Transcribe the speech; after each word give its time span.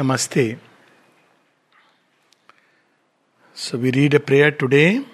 Namaste. 0.00 0.56
So 3.52 3.76
we 3.76 3.90
read 3.90 4.14
a 4.14 4.20
prayer 4.20 4.50
today. 4.50 5.04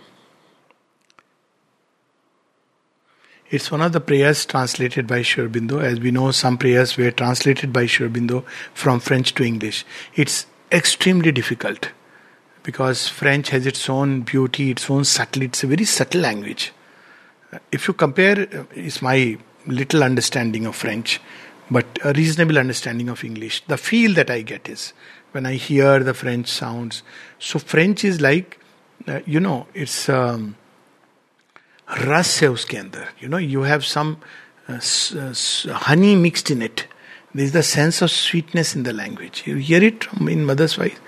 It's 3.51 3.71
one 3.71 3.83
of 3.83 3.93
the 3.93 4.01
prayers 4.01 4.47
translated 4.47 5.09
by 5.09 5.23
Sri 5.23 5.45
Aurobindo. 5.45 5.83
As 5.83 5.99
we 5.99 6.13
know, 6.13 6.31
some 6.31 6.57
prayers 6.57 6.97
were 6.97 7.11
translated 7.11 7.73
by 7.73 7.87
Sri 7.87 8.09
Aurobindo 8.09 8.45
from 8.75 9.01
French 9.01 9.35
to 9.35 9.45
English. 9.45 9.85
It's 10.15 10.47
extremely 10.71 11.33
difficult 11.33 11.91
because 12.63 13.09
French 13.09 13.51
has 13.51 13.67
its 13.67 13.89
own 13.89 14.21
beauty, 14.21 14.71
its 14.71 14.89
own 14.89 15.05
subtlety. 15.05 15.47
It's 15.47 15.65
a 15.65 15.67
very 15.67 15.85
subtle 15.85 16.21
language. 16.21 16.73
If 17.73 17.89
you 17.89 17.95
compare, 17.95 18.67
it's 18.73 19.03
my 19.03 19.39
little 19.67 20.05
understanding 20.05 20.67
of 20.67 20.77
French, 20.77 21.21
but 21.70 22.00
a 22.04 22.14
reasonable 22.14 22.58
understanding 22.58 23.10
of 23.10 23.24
English. 23.24 23.64
The 23.68 23.78
feel 23.78 24.14
that 24.16 24.30
I 24.30 24.42
get 24.42 24.68
is 24.68 24.94
when 25.32 25.46
I 25.46 25.54
hear 25.54 26.00
the 26.00 26.14
French 26.14 26.48
sounds. 26.48 27.04
So 27.40 27.60
French 27.60 28.04
is 28.04 28.20
like, 28.20 28.60
uh, 29.08 29.22
you 29.26 29.40
know, 29.40 29.68
it's 29.74 30.10
um, 30.10 30.56
रस 31.98 32.42
है 32.42 32.50
उसके 32.52 32.78
अंदर 32.78 33.08
you 33.24 33.30
know 33.30 33.40
you 33.40 33.62
have 33.62 33.80
some 33.96 34.16
honey 34.70 36.16
mixed 36.16 36.50
in 36.52 36.62
it. 36.62 36.88
There 37.34 37.46
is 37.46 37.52
the 37.54 37.64
sense 37.64 38.02
of 38.02 38.12
sweetness 38.12 38.76
in 38.76 38.84
the 38.84 38.94
language. 38.94 39.44
You 39.46 39.56
hear 39.56 39.84
it 39.84 40.08
in 40.36 40.46
mother's 40.46 40.76
voice. 40.76 41.00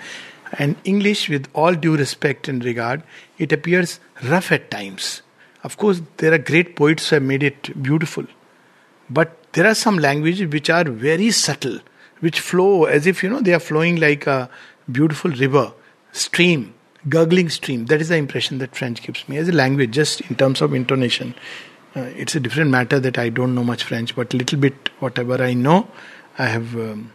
And 0.58 0.76
English, 0.84 1.28
with 1.28 1.48
all 1.52 1.74
due 1.74 1.96
respect 1.96 2.48
and 2.48 2.64
regard, 2.64 3.02
it 3.38 3.52
appears 3.52 4.00
rough 4.32 4.50
at 4.52 4.70
times. 4.70 5.22
Of 5.62 5.76
course, 5.76 6.02
there 6.18 6.32
are 6.32 6.38
great 6.38 6.76
poets 6.76 7.08
who 7.08 7.16
have 7.16 7.22
made 7.22 7.42
it 7.42 7.70
beautiful. 7.82 8.26
But 9.10 9.36
there 9.53 9.67
are 9.67 9.75
some 9.75 9.97
languages 9.97 10.51
which 10.51 10.69
are 10.69 10.83
very 10.83 11.31
subtle, 11.31 11.79
which 12.19 12.39
flow 12.39 12.85
as 12.85 13.07
if, 13.07 13.23
you 13.23 13.29
know, 13.29 13.41
they 13.41 13.53
are 13.53 13.59
flowing 13.59 13.97
like 13.97 14.27
a 14.27 14.49
beautiful 14.91 15.31
river, 15.31 15.73
stream 16.11 16.73
gurgling 17.07 17.49
stream. 17.49 17.85
That 17.85 18.01
is 18.01 18.09
the 18.09 18.17
impression 18.17 18.57
that 18.57 18.75
French 18.75 19.01
gives 19.01 19.27
me 19.29 19.37
as 19.37 19.47
a 19.47 19.53
language, 19.53 19.91
just 19.91 20.21
in 20.21 20.35
terms 20.35 20.61
of 20.61 20.73
intonation. 20.73 21.35
Uh, 21.95 22.01
it's 22.15 22.35
a 22.35 22.39
different 22.39 22.71
matter 22.71 22.99
that 22.99 23.17
I 23.17 23.29
don't 23.29 23.55
know 23.55 23.63
much 23.63 23.83
French, 23.83 24.15
but 24.15 24.33
little 24.33 24.59
bit 24.59 24.89
whatever 24.99 25.41
I 25.41 25.53
know, 25.53 25.87
I 26.37 26.45
have 26.47 26.75
um, 26.75 27.13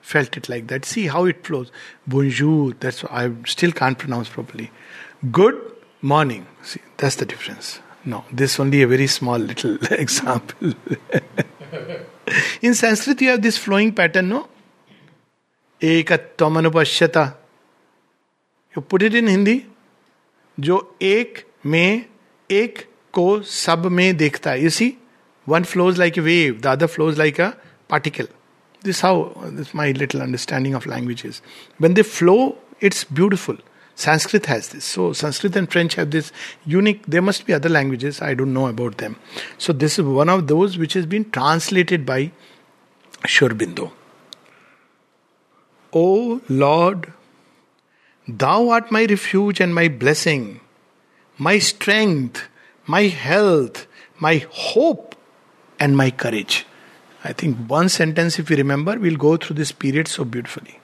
felt 0.00 0.36
it 0.36 0.48
like 0.48 0.68
that. 0.68 0.84
See 0.84 1.08
how 1.08 1.24
it 1.24 1.44
flows. 1.46 1.70
Bonjour. 2.06 2.72
That's 2.80 3.04
I 3.04 3.32
still 3.46 3.72
can't 3.72 3.98
pronounce 3.98 4.28
properly. 4.28 4.70
Good 5.32 5.60
morning. 6.02 6.46
See, 6.62 6.80
that's 6.96 7.16
the 7.16 7.26
difference. 7.26 7.80
No, 8.04 8.24
this 8.32 8.60
only 8.60 8.82
a 8.82 8.86
very 8.86 9.08
small 9.08 9.38
little 9.38 9.76
example. 9.90 10.72
in 12.62 12.74
Sanskrit, 12.74 13.20
you 13.20 13.30
have 13.30 13.42
this 13.42 13.58
flowing 13.58 13.92
pattern, 13.92 14.28
no? 14.28 14.48
Ekatvam 15.80 16.62
anupashyata 16.62 17.32
you 18.74 18.80
put 18.90 19.02
it 19.02 19.14
in 19.14 19.28
Hindi 19.28 19.62
जो 20.58 20.76
एक 21.02 21.38
में 21.66 22.04
एक 22.50 22.78
को 23.14 23.40
सब 23.50 23.86
में 23.92 24.16
देखता 24.16 24.50
है 24.50 24.62
you 24.62 24.70
see 24.70 24.92
one 25.46 25.64
flows 25.64 25.98
like 25.98 26.18
a 26.18 26.20
wave 26.20 26.58
the 26.62 26.66
other 26.66 26.86
flows 26.86 27.18
like 27.18 27.40
a 27.40 27.48
particle 27.90 28.28
this 28.84 29.02
how 29.04 29.22
this 29.50 29.74
my 29.76 29.92
little 29.92 30.20
understanding 30.20 30.74
of 30.76 30.88
languages 30.88 31.42
when 31.82 31.94
they 31.94 32.02
flow 32.02 32.36
it's 32.84 33.06
beautiful 33.12 33.58
Sanskrit 33.96 34.46
has 34.46 34.68
this. 34.68 34.84
So 34.84 35.12
Sanskrit 35.12 35.56
and 35.56 35.70
French 35.70 35.94
have 35.94 36.10
this 36.10 36.30
unique. 36.64 37.04
There 37.06 37.22
must 37.22 37.46
be 37.46 37.52
other 37.52 37.68
languages. 37.68 38.22
I 38.22 38.34
don't 38.34 38.52
know 38.52 38.68
about 38.68 38.98
them. 38.98 39.16
So 39.58 39.72
this 39.72 39.98
is 39.98 40.04
one 40.04 40.28
of 40.28 40.46
those 40.46 40.78
which 40.78 40.92
has 40.92 41.06
been 41.06 41.30
translated 41.30 42.06
by 42.06 42.30
Sri 43.26 43.48
Aurobindo. 43.48 43.90
O 45.92 46.40
Lord, 46.48 47.12
Thou 48.28 48.70
art 48.70 48.90
my 48.90 49.04
refuge 49.04 49.60
and 49.60 49.72
my 49.72 49.86
blessing, 49.86 50.60
my 51.38 51.58
strength, 51.60 52.48
my 52.86 53.02
health, 53.02 53.86
my 54.18 54.44
hope, 54.50 55.14
and 55.78 55.96
my 55.96 56.10
courage. 56.10 56.66
I 57.22 57.32
think 57.32 57.56
one 57.68 57.88
sentence, 57.88 58.38
if 58.38 58.50
you 58.50 58.56
remember, 58.56 58.98
we'll 58.98 59.16
go 59.16 59.36
through 59.36 59.56
this 59.56 59.70
period 59.70 60.08
so 60.08 60.24
beautifully. 60.24 60.80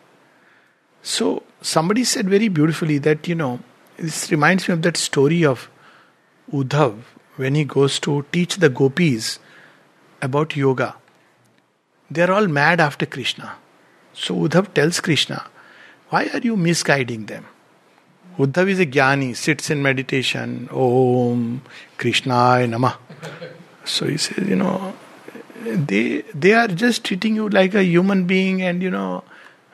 So, 1.03 1.43
somebody 1.63 2.05
said 2.05 2.29
very 2.29 2.49
beautifully 2.49 2.99
that, 2.99 3.27
you 3.29 3.35
know, 3.35 3.61
this 3.97 4.31
reminds 4.31 4.69
me 4.69 4.75
of 4.75 4.83
that 4.83 4.97
story 4.97 5.45
of 5.45 5.71
Uddhav 6.53 7.01
when 7.37 7.55
he 7.55 7.65
goes 7.65 7.99
to 8.01 8.25
teach 8.33 8.57
the 8.57 8.69
gopis 8.69 9.39
about 10.21 10.57
yoga. 10.57 10.97
They're 12.11 12.33
all 12.33 12.47
mad 12.47 12.81
after 12.81 13.07
Krishna. 13.07 13.55
So 14.13 14.35
Uddhav 14.35 14.75
tells 14.75 15.01
Krishna, 15.01 15.47
why 16.11 16.29
are 16.35 16.41
you 16.41 16.57
misguiding 16.57 17.27
them? 17.27 17.47
Uddhav 18.39 18.69
is 18.69 18.81
a 18.81 18.87
jnani, 18.87 19.37
sits 19.37 19.71
in 19.71 19.83
meditation, 19.83 20.69
Om 20.73 21.63
Krishna 21.97 22.33
Namah. 22.67 22.97
So 23.85 24.07
he 24.07 24.17
says, 24.17 24.47
you 24.49 24.57
know, 24.57 24.95
they 25.65 26.23
they 26.35 26.55
are 26.55 26.69
just 26.69 27.05
treating 27.05 27.37
you 27.37 27.49
like 27.49 27.75
a 27.75 27.85
human 27.85 28.25
being 28.27 28.63
and 28.63 28.83
you 28.83 28.91
know 28.91 29.23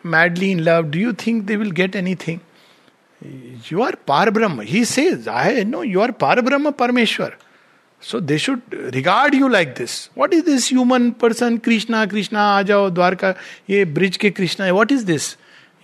madly 0.03 0.53
in 0.53 0.65
love. 0.65 0.91
Do 0.91 0.99
you 0.99 1.13
think 1.13 1.47
they 1.47 1.57
will 1.57 1.71
get 1.71 1.97
anything? 1.97 2.41
You 3.21 3.83
are 3.83 3.93
Parabrahma. 3.93 4.65
He 4.65 4.85
says, 4.85 5.27
I 5.27 5.65
know 5.65 5.83
you 5.83 6.01
are 6.01 6.13
Parabrahma 6.13 6.73
Parmeshwar. 6.77 7.35
So 8.01 8.21
they 8.21 8.39
should 8.39 8.63
regard 8.73 9.35
you 9.35 9.49
like 9.49 9.75
this. 9.75 10.09
What 10.15 10.33
is 10.33 10.45
this 10.45 10.69
human 10.69 11.15
person? 11.15 11.59
Krishna, 11.59 12.07
Krishna, 12.07 12.39
Ajao, 12.39 12.93
Dwarka, 12.93 13.37
ye 13.67 13.85
Brij 13.85 14.19
ke 14.19 14.33
Krishna. 14.35 14.73
What 14.73 14.93
is 14.93 15.05
this? 15.05 15.37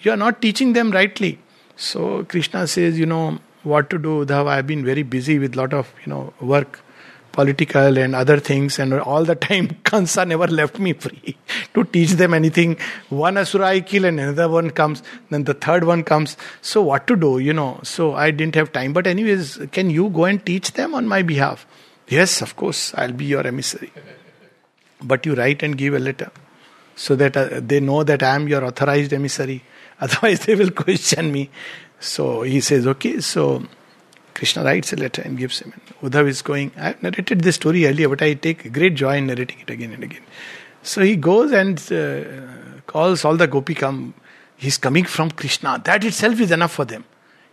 You 0.03 0.13
are 0.13 0.17
not 0.17 0.41
teaching 0.41 0.75
them 0.75 0.93
rightly. 0.93 1.41
So 1.77 2.25
Krishna 2.25 2.69
says, 2.69 2.97
you 2.99 3.07
know, 3.07 3.41
what 3.65 3.91
to 3.91 3.99
do, 3.99 4.25
Uddhav. 4.25 4.47
I've 4.47 4.67
been 4.67 4.85
very 4.85 5.03
busy 5.03 5.41
with 5.41 5.57
lot 5.57 5.75
of, 5.75 5.93
you 6.05 6.11
know, 6.11 6.33
work, 6.41 6.84
political 7.35 7.99
and 7.99 8.15
other 8.15 8.39
things, 8.39 8.79
and 8.79 8.95
all 8.95 9.25
the 9.25 9.35
time 9.35 9.69
Kansa 9.85 10.25
never 10.25 10.47
left 10.47 10.79
me 10.79 10.93
free 10.93 11.37
to 11.75 11.85
teach 11.85 12.13
them 12.13 12.33
anything. 12.33 12.77
One 13.09 13.37
Asura 13.37 13.67
I 13.67 13.81
kill 13.81 14.05
and 14.05 14.21
another 14.21 14.49
one 14.49 14.71
comes, 14.71 15.03
then 15.31 15.45
the 15.45 15.55
third 15.55 15.85
one 15.85 16.05
comes. 16.05 16.37
So 16.63 16.83
what 16.83 17.07
to 17.09 17.17
do, 17.17 17.39
you 17.39 17.53
know? 17.53 17.81
So 17.83 18.15
I 18.15 18.31
didn't 18.31 18.55
have 18.55 18.73
time. 18.73 18.93
But 18.93 19.09
anyways, 19.09 19.59
can 19.73 19.91
you 19.91 20.09
go 20.11 20.25
and 20.25 20.45
teach 20.47 20.73
them 20.73 20.95
on 20.95 21.09
my 21.09 21.23
behalf? 21.23 21.67
Yes, 22.09 22.41
of 22.41 22.57
course, 22.57 22.95
I'll 22.95 23.13
be 23.13 23.27
your 23.27 23.47
emissary. 23.47 23.93
But 25.03 25.27
you 25.27 25.35
write 25.35 25.63
and 25.63 25.77
give 25.77 25.95
a 25.95 25.99
letter 25.99 26.31
so 26.97 27.17
that 27.17 27.37
uh, 27.37 27.61
they 27.61 27.81
know 27.81 28.05
that 28.05 28.23
I 28.23 28.35
am 28.37 28.49
your 28.49 28.65
authorized 28.65 29.13
emissary. 29.13 29.63
Otherwise, 30.01 30.47
they 30.47 30.55
will 30.55 30.71
question 30.71 31.33
me. 31.33 31.51
So 32.01 32.43
he 32.43 32.61
says, 32.61 32.87
okay, 32.87 33.21
so 33.21 33.65
Krishna 34.35 34.65
writes 34.65 34.93
a 34.93 34.97
letter 34.97 35.23
and 35.23 35.39
gives 35.39 35.61
him. 35.61 35.73
Uddhav 36.03 36.27
is 36.27 36.43
going, 36.43 36.73
I 36.77 36.89
have 36.89 37.03
narrated 37.03 37.43
this 37.43 37.57
story 37.57 37.87
earlier, 37.87 38.09
but 38.09 38.23
I 38.23 38.35
take 38.35 38.73
great 38.73 38.95
joy 38.95 39.17
in 39.17 39.29
narrating 39.29 39.61
it 39.61 39.71
again 39.71 39.93
and 39.93 40.03
again. 40.03 40.23
So 40.83 41.03
he 41.03 41.17
goes 41.17 41.53
and 41.53 41.79
uh, 41.93 42.81
calls 42.87 43.25
all 43.25 43.37
the 43.37 43.47
gopi 43.47 43.75
come. 43.75 44.15
He's 44.57 44.77
coming 44.77 45.05
from 45.05 45.31
Krishna. 45.31 45.81
That 45.85 46.05
itself 46.05 46.41
is 46.41 46.51
enough 46.51 46.73
for 46.73 46.85
them. 46.85 47.05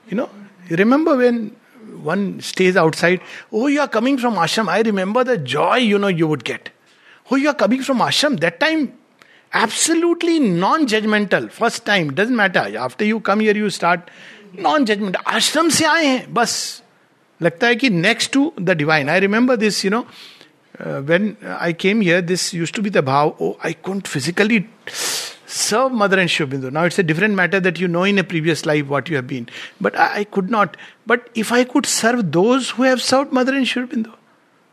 You 0.10 0.18
know, 0.18 0.30
you 0.68 0.76
remember 0.76 1.16
when 1.16 1.56
one 2.02 2.42
stays 2.42 2.76
outside, 2.76 3.22
oh, 3.52 3.68
you 3.68 3.80
are 3.82 3.88
coming 3.88 4.18
from 4.18 4.36
ashram. 4.36 4.68
I 4.68 4.82
remember 4.82 5.24
the 5.24 5.38
joy, 5.38 5.78
you 5.78 5.98
know, 5.98 6.08
you 6.08 6.28
would 6.28 6.44
get. 6.44 6.70
Oh, 7.30 7.36
you 7.36 7.50
are 7.50 7.56
coming 7.56 7.84
from 7.84 8.00
ashram. 8.00 8.40
That 8.40 8.60
time 8.60 8.98
absolutely 9.54 10.40
non-judgmental 10.40 11.52
first 11.52 11.86
time 11.86 12.14
doesn't 12.14 12.36
matter 12.36 12.78
after 12.78 13.04
you 13.04 13.20
come 13.20 13.42
here 13.42 13.56
you 13.56 13.70
start 13.70 14.10
non 14.60 14.86
judgement 14.86 15.18
ashram 15.28 15.70
से 15.70 15.86
आए 15.86 16.06
हैं, 16.06 16.34
बस। 16.34 16.84
लगता 17.42 17.68
है 17.68 17.76
कि 17.76 17.90
next 17.90 18.34
to 18.34 18.54
the 18.62 18.70
divine 18.70 19.10
I 19.10 19.20
remember 19.20 19.56
this 19.56 19.86
you 19.86 19.92
know 19.92 20.08
when 20.82 21.36
I 21.60 21.74
came 21.74 22.04
here 22.04 22.22
this 22.22 22.56
used 22.56 22.74
to 22.74 22.82
be 22.82 22.90
the 22.90 22.98
bhav 22.98 23.38
oh 23.42 23.58
I 23.66 23.74
can't 23.74 24.08
physically 24.08 24.66
serve 25.48 25.90
mother 25.90 26.20
and 26.20 26.30
Shiv 26.30 26.48
Bindu 26.48 26.70
now 26.70 26.86
it's 26.86 27.00
a 27.00 27.04
different 27.04 27.36
matter 27.36 27.60
that 27.60 27.80
you 27.80 27.88
know 27.88 28.06
in 28.06 28.18
a 28.18 28.24
previous 28.24 28.68
life 28.68 28.86
what 28.86 29.10
you 29.10 29.16
have 29.16 29.26
been 29.26 29.48
but 29.82 29.96
I 29.96 30.24
could 30.24 30.52
not 30.52 30.78
but 31.08 31.20
if 31.38 31.54
I 31.54 31.64
could 31.64 31.86
serve 31.86 32.22
those 32.22 32.74
who 32.80 32.96
serve 32.96 33.28
mother 33.34 33.56
and 33.56 33.66
Shiv 33.66 33.84
Bindu 33.84 34.10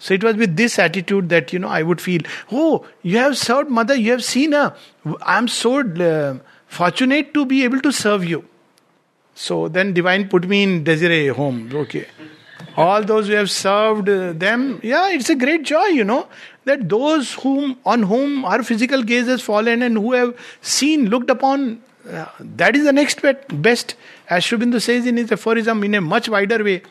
so 0.00 0.14
it 0.14 0.24
was 0.24 0.36
with 0.36 0.48
this 0.48 0.78
attitude 0.78 1.24
that 1.24 1.54
you 1.54 1.60
know 1.60 1.68
I 1.68 1.82
would 1.82 2.00
feel 2.00 2.24
oh 2.52 2.86
you 3.06 3.18
have 3.18 3.32
serve 3.32 3.66
mother 3.70 3.94
you 3.94 4.10
have 4.10 4.18
seen 4.18 4.52
a 4.52 4.64
I 5.22 5.38
am 5.38 5.46
so 5.46 5.82
fortunate 6.70 7.32
to 7.34 7.44
be 7.44 7.62
able 7.62 7.78
to 7.78 7.90
serve 7.90 8.22
you 8.22 8.44
So 9.46 9.68
then 9.68 9.92
divine 9.94 10.28
put 10.28 10.48
me 10.48 10.62
in 10.64 10.84
Desiree 10.84 11.28
home. 11.28 11.70
Okay. 11.72 12.06
All 12.76 13.04
those 13.04 13.28
who 13.28 13.34
have 13.34 13.50
served 13.50 14.08
uh, 14.08 14.32
them, 14.32 14.80
yeah, 14.82 15.10
it's 15.10 15.30
a 15.30 15.36
great 15.36 15.62
joy, 15.62 15.86
you 15.98 16.04
know, 16.04 16.26
that 16.64 16.88
those 16.88 17.34
whom 17.34 17.76
on 17.84 18.02
whom 18.02 18.44
our 18.44 18.62
physical 18.62 19.02
gaze 19.02 19.26
has 19.26 19.40
fallen 19.40 19.82
and 19.82 19.96
who 19.96 20.12
have 20.12 20.34
seen, 20.60 21.08
looked 21.08 21.30
upon, 21.30 21.80
uh, 22.10 22.26
that 22.40 22.74
is 22.74 22.84
the 22.84 22.92
next 22.92 23.22
best. 23.68 23.94
As 24.28 24.44
Sri 24.44 24.58
Aurobindo 24.58 24.82
says 24.82 25.06
in 25.06 25.16
his 25.16 25.30
aphorism 25.30 25.84
in 25.84 25.94
a 25.94 26.00
much 26.00 26.28
wider 26.28 26.62
way, 26.64 26.82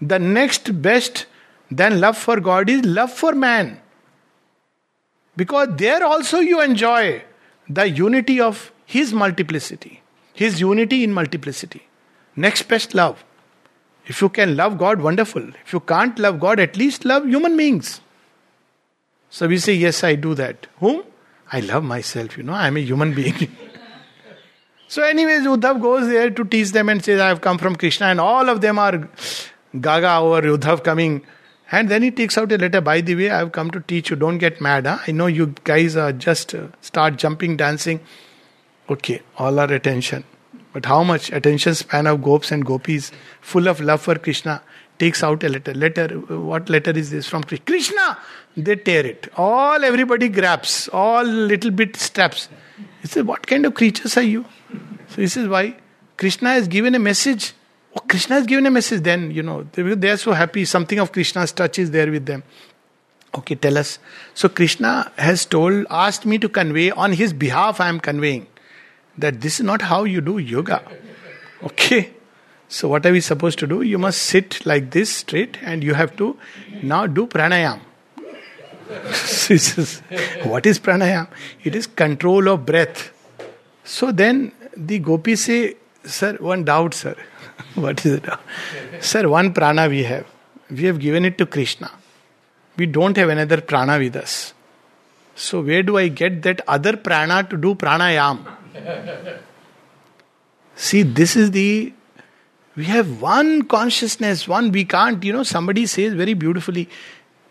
the 0.00 0.18
next 0.18 0.70
best 0.82 1.26
than 1.70 2.00
love 2.00 2.18
for 2.18 2.40
God 2.40 2.68
is 2.68 2.84
love 2.84 3.12
for 3.12 3.34
man. 3.34 3.80
Because 5.36 5.68
there 5.76 6.04
also 6.04 6.38
you 6.38 6.60
enjoy 6.60 7.22
the 7.68 7.88
unity 7.88 8.40
of 8.40 8.72
His 8.84 9.12
multiplicity, 9.12 10.00
His 10.34 10.60
unity 10.60 11.02
in 11.04 11.12
multiplicity. 11.12 11.86
Next 12.36 12.62
best 12.64 12.94
love. 12.94 13.24
If 14.06 14.20
you 14.20 14.28
can 14.28 14.56
love 14.56 14.76
God, 14.76 15.00
wonderful. 15.00 15.42
If 15.64 15.72
you 15.72 15.80
can't 15.80 16.18
love 16.18 16.38
God, 16.38 16.60
at 16.60 16.76
least 16.76 17.04
love 17.04 17.26
human 17.26 17.56
beings. 17.56 18.00
So 19.30 19.48
we 19.48 19.58
say, 19.58 19.74
Yes, 19.74 20.04
I 20.04 20.14
do 20.16 20.34
that. 20.34 20.66
Whom? 20.78 21.04
I 21.50 21.60
love 21.60 21.84
myself, 21.84 22.36
you 22.36 22.42
know, 22.42 22.52
I'm 22.52 22.76
a 22.76 22.80
human 22.80 23.14
being. 23.14 23.34
so, 24.88 25.02
anyways, 25.02 25.42
Uddhav 25.42 25.80
goes 25.80 26.08
there 26.08 26.30
to 26.30 26.44
teach 26.44 26.72
them 26.72 26.88
and 26.88 27.04
says, 27.04 27.20
I 27.20 27.28
have 27.28 27.40
come 27.40 27.58
from 27.58 27.76
Krishna, 27.76 28.06
and 28.06 28.20
all 28.20 28.48
of 28.48 28.60
them 28.60 28.78
are 28.78 29.08
gaga 29.80 30.16
over 30.16 30.42
Uddhav 30.42 30.82
coming. 30.82 31.24
And 31.70 31.88
then 31.88 32.02
he 32.02 32.10
takes 32.10 32.36
out 32.38 32.50
a 32.52 32.58
letter. 32.58 32.80
By 32.80 33.00
the 33.00 33.14
way, 33.14 33.30
I 33.30 33.38
have 33.38 33.52
come 33.52 33.70
to 33.70 33.80
teach 33.80 34.10
you. 34.10 34.16
Don't 34.16 34.38
get 34.38 34.60
mad. 34.60 34.86
Huh? 34.86 34.98
I 35.06 35.12
know 35.12 35.26
you 35.26 35.54
guys 35.64 35.96
are 35.96 36.12
just 36.12 36.54
uh, 36.54 36.68
start 36.80 37.16
jumping, 37.16 37.56
dancing. 37.56 38.00
Okay, 38.88 39.22
all 39.38 39.58
our 39.58 39.72
attention. 39.72 40.24
But 40.74 40.86
how 40.86 41.04
much 41.04 41.30
attention 41.32 41.74
span 41.74 42.06
of 42.06 42.22
gopis 42.22 42.50
and 42.50 42.64
gopis, 42.64 43.12
full 43.40 43.68
of 43.68 43.80
love 43.80 44.02
for 44.02 44.16
Krishna, 44.16 44.60
takes 44.98 45.22
out 45.22 45.42
a 45.42 45.48
letter. 45.48 45.72
Letter, 45.72 46.08
what 46.50 46.68
letter 46.68 46.90
is 46.90 47.10
this 47.10 47.26
from 47.26 47.44
Krishna? 47.44 48.18
They 48.56 48.76
tear 48.76 49.06
it. 49.06 49.28
All 49.36 49.82
everybody 49.84 50.28
grabs, 50.28 50.88
all 50.92 51.24
little 51.24 51.70
bit 51.70 51.96
straps. 51.96 52.48
He 53.00 53.08
says, 53.08 53.24
What 53.24 53.46
kind 53.46 53.64
of 53.66 53.74
creatures 53.74 54.16
are 54.16 54.22
you? 54.22 54.44
So 55.08 55.16
this 55.16 55.36
is 55.36 55.48
why 55.48 55.76
Krishna 56.16 56.50
has 56.50 56.68
given 56.68 56.94
a 56.94 56.98
message. 56.98 57.52
Oh, 57.96 58.00
Krishna 58.00 58.36
has 58.36 58.46
given 58.46 58.66
a 58.66 58.70
message, 58.70 59.02
then, 59.02 59.30
you 59.30 59.42
know, 59.42 59.62
they 59.72 60.10
are 60.10 60.16
so 60.16 60.32
happy. 60.32 60.64
Something 60.64 60.98
of 60.98 61.12
Krishna's 61.12 61.52
touch 61.52 61.78
is 61.78 61.90
there 61.92 62.10
with 62.10 62.26
them. 62.26 62.42
Okay, 63.36 63.54
tell 63.54 63.78
us. 63.78 63.98
So 64.34 64.48
Krishna 64.48 65.12
has 65.16 65.46
told, 65.46 65.86
asked 65.90 66.26
me 66.26 66.38
to 66.38 66.48
convey, 66.48 66.90
on 66.90 67.12
his 67.12 67.32
behalf, 67.32 67.80
I 67.80 67.88
am 67.88 68.00
conveying 68.00 68.46
that 69.18 69.40
this 69.40 69.60
is 69.60 69.66
not 69.66 69.82
how 69.82 70.04
you 70.04 70.20
do 70.20 70.38
yoga. 70.38 70.82
Okay? 71.62 72.10
So, 72.68 72.88
what 72.88 73.06
are 73.06 73.12
we 73.12 73.20
supposed 73.20 73.58
to 73.60 73.66
do? 73.66 73.82
You 73.82 73.98
must 73.98 74.22
sit 74.22 74.64
like 74.66 74.90
this 74.90 75.14
straight 75.14 75.58
and 75.62 75.84
you 75.84 75.94
have 75.94 76.16
to 76.16 76.36
now 76.82 77.06
do 77.06 77.26
pranayam. 77.26 77.80
what 80.44 80.66
is 80.66 80.78
pranayam? 80.78 81.28
It 81.62 81.74
is 81.74 81.86
control 81.86 82.48
of 82.48 82.66
breath. 82.66 83.12
So 83.84 84.12
then 84.12 84.52
the 84.76 84.98
gopis 84.98 85.44
say, 85.44 85.76
Sir, 86.04 86.36
one 86.38 86.64
doubt, 86.64 86.94
sir. 86.94 87.14
what 87.74 88.04
is 88.04 88.14
it? 88.14 88.26
sir, 89.00 89.28
one 89.28 89.52
prana 89.54 89.88
we 89.88 90.02
have. 90.04 90.26
We 90.70 90.84
have 90.84 90.98
given 90.98 91.24
it 91.24 91.38
to 91.38 91.46
Krishna. 91.46 91.90
We 92.76 92.86
don't 92.86 93.16
have 93.16 93.28
another 93.28 93.60
prana 93.60 93.98
with 93.98 94.16
us. 94.16 94.52
So 95.34 95.62
where 95.62 95.82
do 95.82 95.96
I 95.96 96.08
get 96.08 96.42
that 96.42 96.60
other 96.68 96.96
prana 96.96 97.44
to 97.44 97.56
do 97.56 97.74
pranayam? 97.74 98.46
See, 100.76 101.02
this 101.02 101.36
is 101.36 101.52
the. 101.52 101.92
We 102.76 102.84
have 102.84 103.22
one 103.22 103.62
consciousness, 103.62 104.48
one 104.48 104.72
we 104.72 104.84
can't, 104.84 105.22
you 105.22 105.32
know, 105.32 105.44
somebody 105.44 105.86
says 105.86 106.12
very 106.14 106.34
beautifully, 106.34 106.88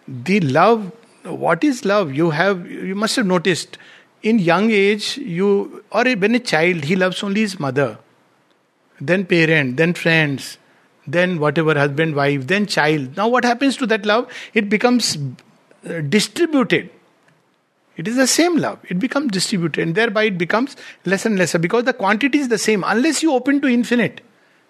the 0.05 0.41
love, 0.41 0.91
what 1.23 1.63
is 1.63 1.85
love? 1.85 2.13
You 2.13 2.31
have, 2.31 2.69
you 2.69 2.93
must 2.93 3.15
have 3.15 3.25
noticed, 3.25 3.77
in 4.21 4.39
young 4.39 4.69
age, 4.69 5.17
you, 5.17 5.81
or 5.93 6.03
when 6.03 6.35
a 6.35 6.39
child, 6.39 6.83
he 6.83 6.97
loves 6.97 7.23
only 7.23 7.39
his 7.39 7.57
mother, 7.57 7.97
then 8.99 9.25
parent, 9.25 9.77
then 9.77 9.93
friends, 9.93 10.57
then 11.07 11.39
whatever, 11.39 11.73
husband, 11.73 12.15
wife, 12.15 12.47
then 12.47 12.65
child. 12.65 13.15
Now, 13.15 13.29
what 13.29 13.45
happens 13.45 13.77
to 13.77 13.87
that 13.87 14.05
love? 14.05 14.29
It 14.53 14.67
becomes 14.67 15.17
uh, 15.87 16.01
distributed 16.01 16.89
it 17.95 18.07
is 18.07 18.15
the 18.15 18.27
same 18.27 18.57
love. 18.57 18.79
It 18.89 18.99
becomes 18.99 19.31
distributed 19.31 19.81
and 19.81 19.95
thereby 19.95 20.23
it 20.23 20.37
becomes 20.37 20.75
less 21.05 21.25
and 21.25 21.37
lesser 21.37 21.59
because 21.59 21.83
the 21.83 21.93
quantity 21.93 22.39
is 22.39 22.47
the 22.47 22.57
same 22.57 22.83
unless 22.85 23.21
you 23.21 23.33
open 23.33 23.61
to 23.61 23.67
infinite. 23.67 24.21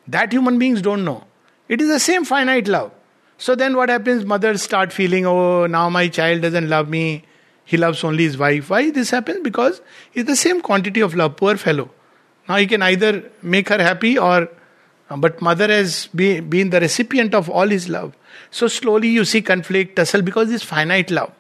That 0.08 0.34
human 0.34 0.60
beings 0.60 0.82
don't 0.82 1.06
know. 1.06 1.24
It 1.70 1.80
is 1.80 1.88
the 1.88 2.00
same 2.00 2.26
finite 2.26 2.68
love. 2.68 2.92
So 3.38 3.56
then 3.56 3.78
what 3.78 3.90
happens? 3.90 4.26
Mothers 4.26 4.62
start 4.62 4.92
feeling, 4.92 5.26
oh, 5.26 5.66
now 5.68 5.90
my 5.90 6.08
child 6.08 6.42
doesn't 6.42 6.70
love 6.70 6.90
me. 6.90 7.24
He 7.66 7.78
loves 7.78 8.04
only 8.04 8.26
his 8.26 8.38
wife. 8.38 8.70
Why 8.70 8.92
this 8.92 9.10
happens? 9.10 9.40
Because 9.42 9.82
it's 10.14 10.28
the 10.28 10.36
same 10.36 10.62
quantity 10.62 11.00
of 11.00 11.16
love. 11.16 11.38
Poor 11.38 11.56
fellow. 11.56 11.90
Now 12.50 12.58
he 12.58 12.68
can 12.68 12.82
either 12.82 13.32
make 13.42 13.70
her 13.70 13.82
happy 13.82 14.18
or, 14.18 14.50
but 15.18 15.42
mother 15.42 15.68
has 15.68 16.08
be, 16.08 16.42
been 16.42 16.72
the 16.72 16.82
recipient 16.82 17.34
of 17.34 17.50
all 17.50 17.68
his 17.70 17.88
love. 17.88 18.14
So 18.52 18.68
slowly 18.68 19.08
you 19.08 19.24
see 19.24 19.42
conflict, 19.42 19.96
tussle 19.96 20.22
because 20.22 20.50
this 20.50 20.64
finite 20.64 21.10
love 21.10 21.32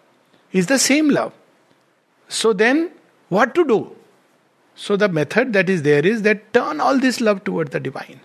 is 0.53 0.67
the 0.67 0.79
same 0.79 1.09
love. 1.09 1.33
So 2.33 2.51
then, 2.51 2.89
what 3.29 3.53
to 3.53 3.63
do? 3.63 3.95
So 4.75 4.95
the 4.97 5.07
method 5.07 5.53
that 5.53 5.69
is 5.69 5.83
there 5.83 6.03
is 6.03 6.23
that 6.23 6.51
turn 6.51 6.79
all 6.81 6.97
this 6.97 7.21
love 7.21 7.43
toward 7.43 7.69
the 7.69 7.79
divine. 7.79 8.21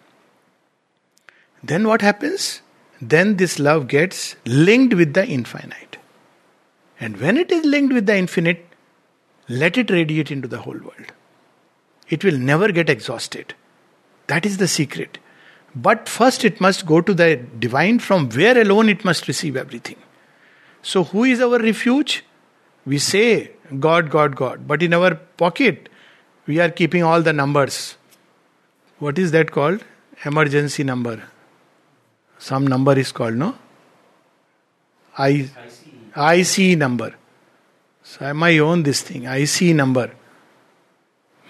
Then 1.62 1.86
what 1.86 2.00
happens? 2.00 2.62
Then 3.02 3.36
this 3.36 3.58
love 3.58 3.86
gets 3.86 4.36
linked 4.46 4.94
with 4.94 5.12
the 5.12 5.26
infinite. 5.26 5.98
And 6.98 7.20
when 7.20 7.36
it 7.36 7.52
is 7.52 7.66
linked 7.66 7.92
with 7.92 8.06
the 8.06 8.16
infinite, 8.16 8.64
let 9.46 9.76
it 9.76 9.90
radiate 9.90 10.30
into 10.30 10.48
the 10.48 10.62
whole 10.62 10.78
world. 10.78 11.12
It 12.08 12.24
will 12.24 12.38
never 12.38 12.72
get 12.72 12.88
exhausted. 12.88 13.54
That 14.28 14.46
is 14.46 14.56
the 14.56 14.68
secret. 14.68 15.18
But 15.74 16.08
first, 16.08 16.46
it 16.46 16.62
must 16.62 16.86
go 16.86 17.02
to 17.02 17.12
the 17.12 17.36
divine 17.36 17.98
from 17.98 18.30
where 18.30 18.58
alone 18.58 18.88
it 18.88 19.04
must 19.04 19.28
receive 19.28 19.54
everything. 19.54 19.96
So, 20.80 21.04
who 21.04 21.24
is 21.24 21.42
our 21.42 21.58
refuge? 21.58 22.24
We 22.86 22.98
say 22.98 23.50
God, 23.78 24.10
God, 24.10 24.36
God. 24.36 24.66
But 24.66 24.82
in 24.82 24.94
our 24.94 25.14
pocket, 25.14 25.88
we 26.46 26.60
are 26.60 26.70
keeping 26.70 27.02
all 27.02 27.22
the 27.22 27.32
numbers. 27.32 27.96
What 28.98 29.18
is 29.18 29.30
that 29.32 29.50
called? 29.50 29.84
Emergency 30.24 30.84
number. 30.84 31.22
Some 32.38 32.66
number 32.66 32.98
is 32.98 33.12
called, 33.12 33.34
no? 33.34 33.56
I, 35.16 35.50
IC 36.16 36.78
number. 36.78 37.14
So 38.02 38.24
I 38.24 38.32
might 38.32 38.58
own 38.58 38.84
this 38.84 39.02
thing. 39.02 39.24
IC 39.24 39.76
number. 39.76 40.12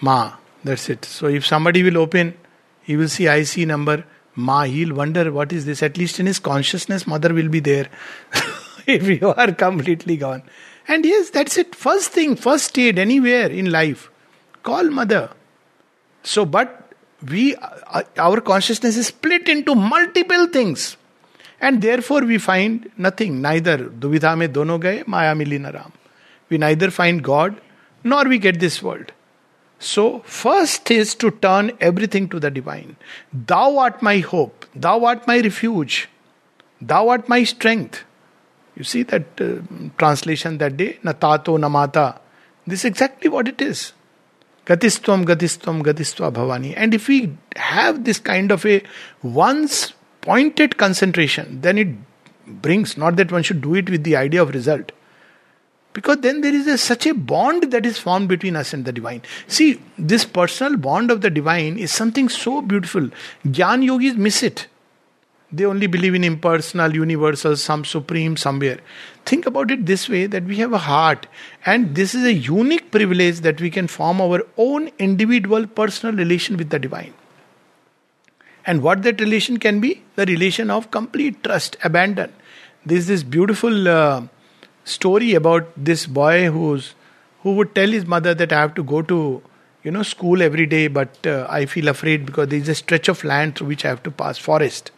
Ma. 0.01 0.33
That's 0.63 0.89
it. 0.89 1.05
So 1.05 1.27
if 1.27 1.45
somebody 1.45 1.83
will 1.83 1.97
open, 1.97 2.33
he 2.81 2.97
will 2.97 3.07
see 3.07 3.27
IC 3.27 3.67
number. 3.67 4.03
Ma. 4.35 4.63
He'll 4.63 4.93
wonder 4.93 5.31
what 5.31 5.53
is 5.53 5.65
this. 5.65 5.81
At 5.81 5.97
least 5.97 6.19
in 6.19 6.25
his 6.25 6.39
consciousness, 6.39 7.07
mother 7.07 7.33
will 7.33 7.49
be 7.49 7.59
there. 7.59 7.87
if 8.87 9.07
you 9.07 9.33
are 9.33 9.51
completely 9.53 10.17
gone. 10.17 10.43
And 10.89 11.05
yes, 11.05 11.29
that's 11.29 11.55
it. 11.55 11.75
First 11.75 12.11
thing, 12.11 12.35
first 12.35 12.77
aid 12.77 12.97
anywhere 12.97 13.49
in 13.51 13.71
life. 13.71 14.09
Call 14.63 14.89
mother. 14.89 15.29
So, 16.23 16.45
but 16.45 16.93
we, 17.29 17.55
uh, 17.55 18.01
our 18.17 18.41
consciousness 18.41 18.97
is 18.97 19.07
split 19.07 19.47
into 19.47 19.75
multiple 19.75 20.47
things. 20.47 20.97
And 21.61 21.79
therefore 21.79 22.21
we 22.21 22.39
find 22.39 22.89
nothing. 22.97 23.39
Neither 23.39 23.77
duvidha 23.77 24.35
me 24.35 24.47
dono 24.47 24.79
gaye, 24.79 25.03
maya 25.05 25.35
mili 25.35 25.61
na 25.61 25.69
Ram. 25.69 25.93
We 26.49 26.57
neither 26.57 26.89
find 26.89 27.23
God 27.23 27.61
nor 28.03 28.23
we 28.25 28.39
get 28.39 28.59
this 28.59 28.81
world. 28.81 29.11
So, 29.77 30.19
first 30.25 30.89
is 30.89 31.13
to 31.15 31.29
turn 31.31 31.71
everything 31.79 32.27
to 32.29 32.39
the 32.39 32.49
divine. 32.49 32.95
Thou 33.31 33.77
art 33.77 34.01
my 34.01 34.19
hope, 34.19 34.65
thou 34.75 35.05
art 35.05 35.27
my 35.27 35.39
refuge, 35.39 36.09
thou 36.81 37.09
art 37.09 37.29
my 37.29 37.43
strength. 37.43 38.03
You 38.79 38.85
see 38.85 39.03
that 39.03 39.25
uh, 39.41 39.57
translation 39.97 40.57
that 40.59 40.77
day, 40.77 40.97
Natato 41.03 41.59
Namata. 41.59 42.19
This 42.65 42.79
is 42.79 42.85
exactly 42.85 43.29
what 43.29 43.47
it 43.49 43.61
is. 43.61 43.91
Gatistvam, 44.65 45.25
Gatistvam, 45.25 45.83
Gatistva 45.83 46.31
Bhavani. 46.31 46.73
And 46.77 46.93
if 46.93 47.07
we 47.09 47.35
have 47.57 48.05
this 48.05 48.19
kind 48.19 48.51
of 48.51 48.65
a 48.65 48.81
once 49.21 49.93
pointed 50.21 50.77
concentration, 50.77 51.59
then 51.59 51.77
it 51.77 51.89
brings, 52.47 52.95
not 52.95 53.17
that 53.17 53.31
one 53.31 53.43
should 53.43 53.61
do 53.61 53.75
it 53.75 53.89
with 53.89 54.05
the 54.05 54.15
idea 54.15 54.41
of 54.41 54.53
result. 54.53 54.93
Because 55.91 56.19
then 56.19 56.39
there 56.39 56.53
is 56.53 56.67
a, 56.67 56.77
such 56.77 57.05
a 57.05 57.13
bond 57.13 57.71
that 57.71 57.85
is 57.85 57.97
formed 57.97 58.29
between 58.29 58.55
us 58.55 58.73
and 58.73 58.85
the 58.85 58.93
divine. 58.93 59.23
See, 59.47 59.81
this 59.97 60.23
personal 60.23 60.77
bond 60.77 61.11
of 61.11 61.19
the 61.19 61.29
divine 61.29 61.77
is 61.77 61.91
something 61.91 62.29
so 62.29 62.61
beautiful. 62.61 63.09
Gyan 63.45 63.83
yogis 63.83 64.15
miss 64.15 64.41
it. 64.41 64.67
They 65.51 65.65
only 65.65 65.87
believe 65.87 66.13
in 66.13 66.23
impersonal, 66.23 66.93
universal, 66.93 67.55
some 67.55 67.83
supreme 67.83 68.37
somewhere. 68.37 68.79
Think 69.25 69.47
about 69.47 69.71
it 69.71 69.85
this 69.87 70.07
way 70.07 70.27
that 70.27 70.43
we 70.43 70.57
have 70.57 70.73
a 70.73 70.77
heart, 70.77 71.25
and 71.65 71.95
this 71.95 72.13
is 72.13 72.23
a 72.23 72.33
unique 72.33 72.91
privilege 72.91 73.39
that 73.39 73.59
we 73.59 73.71
can 73.71 73.87
form 73.87 74.21
our 74.21 74.43
own 74.57 74.91
individual 74.99 75.65
personal 75.65 76.15
relation 76.15 76.55
with 76.55 76.69
the 76.69 76.77
divine. 76.77 77.13
And 78.63 78.83
what 78.83 79.01
that 79.03 79.19
relation 79.19 79.57
can 79.57 79.79
be? 79.79 80.03
The 80.15 80.27
relation 80.27 80.69
of 80.69 80.91
complete 80.91 81.43
trust, 81.43 81.77
abandon. 81.83 82.31
There's 82.85 83.07
this 83.07 83.23
beautiful 83.23 83.87
uh, 83.87 84.27
story 84.83 85.33
about 85.33 85.71
this 85.75 86.05
boy 86.05 86.51
who's 86.51 86.93
who 87.41 87.55
would 87.55 87.73
tell 87.73 87.87
his 87.87 88.05
mother 88.05 88.35
that 88.35 88.51
I 88.51 88.59
have 88.59 88.75
to 88.75 88.83
go 88.83 89.01
to 89.01 89.41
you 89.81 89.89
know 89.89 90.03
school 90.03 90.43
every 90.43 90.67
day, 90.67 90.87
but 90.87 91.25
uh, 91.25 91.47
I 91.49 91.65
feel 91.65 91.87
afraid 91.87 92.27
because 92.27 92.49
there 92.49 92.59
is 92.59 92.69
a 92.69 92.75
stretch 92.75 93.07
of 93.07 93.23
land 93.23 93.55
through 93.55 93.67
which 93.67 93.83
I 93.83 93.87
have 93.87 94.03
to 94.03 94.11
pass 94.11 94.37
forest 94.37 94.91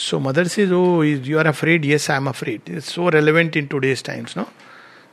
so 0.00 0.18
mother 0.18 0.44
says, 0.48 0.72
Oh, 0.72 1.02
you 1.02 1.38
are 1.38 1.46
afraid? 1.46 1.84
Yes, 1.84 2.08
I 2.10 2.16
am 2.16 2.28
afraid. 2.28 2.62
It's 2.66 2.92
so 2.94 3.10
relevant 3.10 3.56
in 3.56 3.68
today's 3.68 4.02
times, 4.02 4.36
no? 4.36 4.48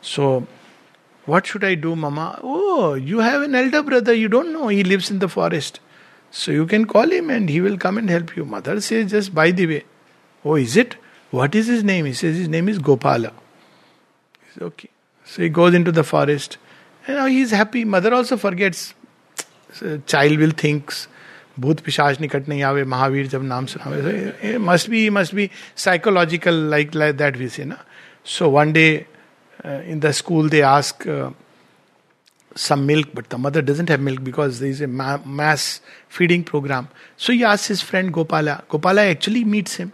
So 0.01 0.47
What 1.27 1.45
should 1.45 1.65
I 1.65 1.75
do, 1.75 1.93
Mama? 1.93 2.39
Oh, 2.41 2.93
you 2.93 3.19
have 3.19 3.41
an 3.41 3.53
elder 3.53 3.83
brother, 3.83 4.13
you 4.13 4.29
don't 4.29 4.53
know, 4.53 4.69
he 4.69 4.83
lives 4.85 5.11
in 5.11 5.19
the 5.19 5.27
forest. 5.27 5.81
So 6.31 6.53
you 6.53 6.65
can 6.65 6.85
call 6.85 7.11
him 7.11 7.29
and 7.29 7.49
he 7.49 7.59
will 7.59 7.77
come 7.77 7.97
and 7.97 8.09
help 8.09 8.35
you. 8.37 8.45
Mother 8.45 8.79
says, 8.79 9.11
just 9.11 9.35
by 9.35 9.51
the 9.51 9.67
way. 9.67 9.83
Oh, 10.45 10.55
is 10.55 10.77
it? 10.77 10.95
What 11.31 11.53
is 11.53 11.67
his 11.67 11.83
name? 11.83 12.05
He 12.05 12.13
says 12.13 12.37
his 12.37 12.47
name 12.47 12.69
is 12.69 12.79
Gopala. 12.79 13.33
He 14.45 14.53
says, 14.53 14.63
okay. 14.63 14.89
So 15.25 15.41
he 15.41 15.49
goes 15.49 15.73
into 15.73 15.91
the 15.91 16.05
forest. 16.05 16.57
And 17.05 17.17
now 17.17 17.25
he 17.25 17.41
is 17.41 17.51
happy. 17.51 17.83
Mother 17.83 18.13
also 18.13 18.37
forgets. 18.37 18.93
So 19.73 19.97
child 20.05 20.37
will 20.37 20.51
think, 20.51 20.93
भूत 21.59 21.79
पिशाच 21.79 22.21
निकट 22.21 22.49
नहीं 22.49 22.63
आवे, 22.63 22.83
महावीर 22.83 23.27
जब 23.27 23.43
नाम 23.43 23.65
सुनावे। 23.65 24.57
Must 24.59 24.89
be 24.89 25.09
must 25.09 25.35
be 25.35 25.49
psychological 25.85 26.69
like 26.69 26.95
like 26.95 27.17
that 27.17 27.37
we 27.37 27.47
say 27.49 27.63
ना? 27.65 27.83
So 28.25 28.49
one 28.49 28.71
day 28.73 28.89
in 29.65 29.99
the 29.99 30.11
school 30.11 30.49
they 30.49 30.61
ask 30.61 31.03
some 32.57 32.79
milk 32.79 33.07
but 33.15 33.25
the 33.31 33.35
mother 33.39 33.61
doesn't 33.61 33.91
have 33.91 34.01
milk 34.01 34.21
because 34.21 34.61
the 34.61 34.65
is 34.65 34.83
a 34.83 34.87
mass 34.87 35.69
feeding 36.17 36.43
programme 36.43 36.87
so 37.17 37.33
you 37.33 37.47
ask 37.47 37.69
his 37.71 37.83
friend 37.83 38.09
Gopala 38.11 38.53
Gopala 38.71 39.03
actually 39.03 39.43
meets 39.43 39.79
him 39.79 39.91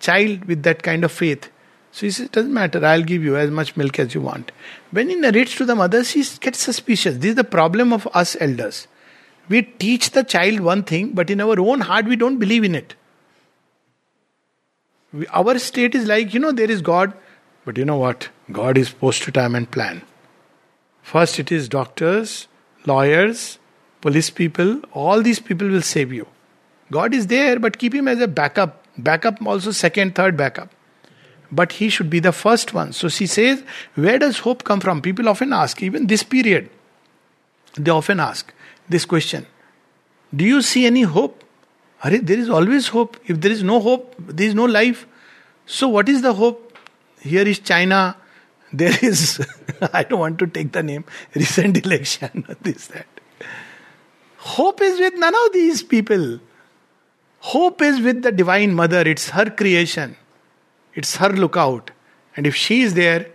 child 0.00 0.44
with 0.46 0.58
that 0.62 0.82
kind 0.82 1.04
of 1.04 1.12
faith 1.18 1.50
so 1.94 2.06
is 2.06 2.22
it 2.22 2.38
matter 2.58 2.84
I 2.84 3.02
give 3.02 3.24
you 3.24 3.36
as 3.36 3.50
much 3.50 3.72
milk 3.78 4.00
as 4.00 4.16
you 4.16 4.22
want 4.22 4.50
when 4.94 5.10
in 5.10 5.26
Ritz 5.34 5.58
to 5.58 5.64
the 5.64 5.70
mothers 5.78 6.16
is 6.16 6.30
get 6.44 6.54
suspicious 6.54 7.14
this 7.14 7.34
the 7.36 7.44
problem 7.50 7.94
of 7.94 8.06
us 8.14 8.36
elders 8.42 8.86
We 9.48 9.62
teach 9.62 10.10
the 10.10 10.24
child 10.24 10.60
one 10.60 10.82
thing, 10.82 11.12
but 11.12 11.30
in 11.30 11.40
our 11.40 11.58
own 11.58 11.80
heart 11.80 12.06
we 12.06 12.16
don't 12.16 12.38
believe 12.38 12.64
in 12.64 12.74
it. 12.74 12.94
We, 15.12 15.26
our 15.28 15.58
state 15.58 15.94
is 15.94 16.06
like, 16.06 16.32
you 16.32 16.40
know, 16.40 16.52
there 16.52 16.70
is 16.70 16.80
God, 16.80 17.12
but 17.64 17.76
you 17.76 17.84
know 17.84 17.98
what? 17.98 18.28
God 18.50 18.78
is 18.78 18.90
post 18.90 19.26
retirement 19.26 19.70
plan. 19.70 20.02
First, 21.02 21.38
it 21.38 21.52
is 21.52 21.68
doctors, 21.68 22.48
lawyers, 22.86 23.58
police 24.00 24.30
people, 24.30 24.80
all 24.92 25.22
these 25.22 25.40
people 25.40 25.68
will 25.68 25.82
save 25.82 26.12
you. 26.12 26.26
God 26.90 27.14
is 27.14 27.26
there, 27.26 27.58
but 27.58 27.78
keep 27.78 27.94
him 27.94 28.08
as 28.08 28.20
a 28.20 28.28
backup. 28.28 28.84
Backup 28.96 29.44
also, 29.44 29.70
second, 29.70 30.14
third 30.14 30.36
backup. 30.36 30.70
But 31.50 31.72
he 31.72 31.88
should 31.88 32.08
be 32.08 32.20
the 32.20 32.32
first 32.32 32.72
one. 32.72 32.92
So 32.92 33.08
she 33.08 33.26
says, 33.26 33.62
Where 33.94 34.18
does 34.18 34.38
hope 34.38 34.64
come 34.64 34.80
from? 34.80 35.02
People 35.02 35.28
often 35.28 35.52
ask, 35.52 35.82
even 35.82 36.06
this 36.06 36.22
period, 36.22 36.70
they 37.76 37.90
often 37.90 38.20
ask 38.20 38.52
this 38.88 39.04
question 39.04 39.46
Do 40.34 40.44
you 40.44 40.62
see 40.62 40.86
any 40.86 41.02
hope? 41.02 41.44
Are, 42.04 42.10
there 42.10 42.38
is 42.38 42.50
always 42.50 42.88
hope. 42.88 43.16
If 43.26 43.40
there 43.40 43.52
is 43.52 43.62
no 43.62 43.80
hope, 43.80 44.14
there 44.18 44.46
is 44.46 44.54
no 44.54 44.64
life. 44.64 45.06
So, 45.66 45.88
what 45.88 46.08
is 46.08 46.22
the 46.22 46.34
hope? 46.34 46.76
Here 47.20 47.46
is 47.46 47.60
China, 47.60 48.16
there 48.72 48.96
is, 49.02 49.46
I 49.92 50.02
don't 50.02 50.18
want 50.18 50.38
to 50.40 50.46
take 50.46 50.72
the 50.72 50.82
name, 50.82 51.04
recent 51.34 51.84
election, 51.84 52.44
this, 52.62 52.88
that. 52.88 53.06
Hope 54.38 54.80
is 54.80 54.98
with 54.98 55.14
none 55.14 55.34
of 55.34 55.52
these 55.52 55.82
people. 55.84 56.40
Hope 57.38 57.80
is 57.80 58.00
with 58.00 58.22
the 58.22 58.32
Divine 58.32 58.74
Mother, 58.74 59.00
it's 59.00 59.30
her 59.30 59.50
creation, 59.50 60.16
it's 60.94 61.16
her 61.16 61.28
lookout. 61.28 61.92
And 62.36 62.46
if 62.46 62.56
she 62.56 62.82
is 62.82 62.94
there, 62.94 63.28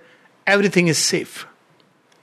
everything 0.45 0.87
is 0.87 0.97
safe. 0.97 1.46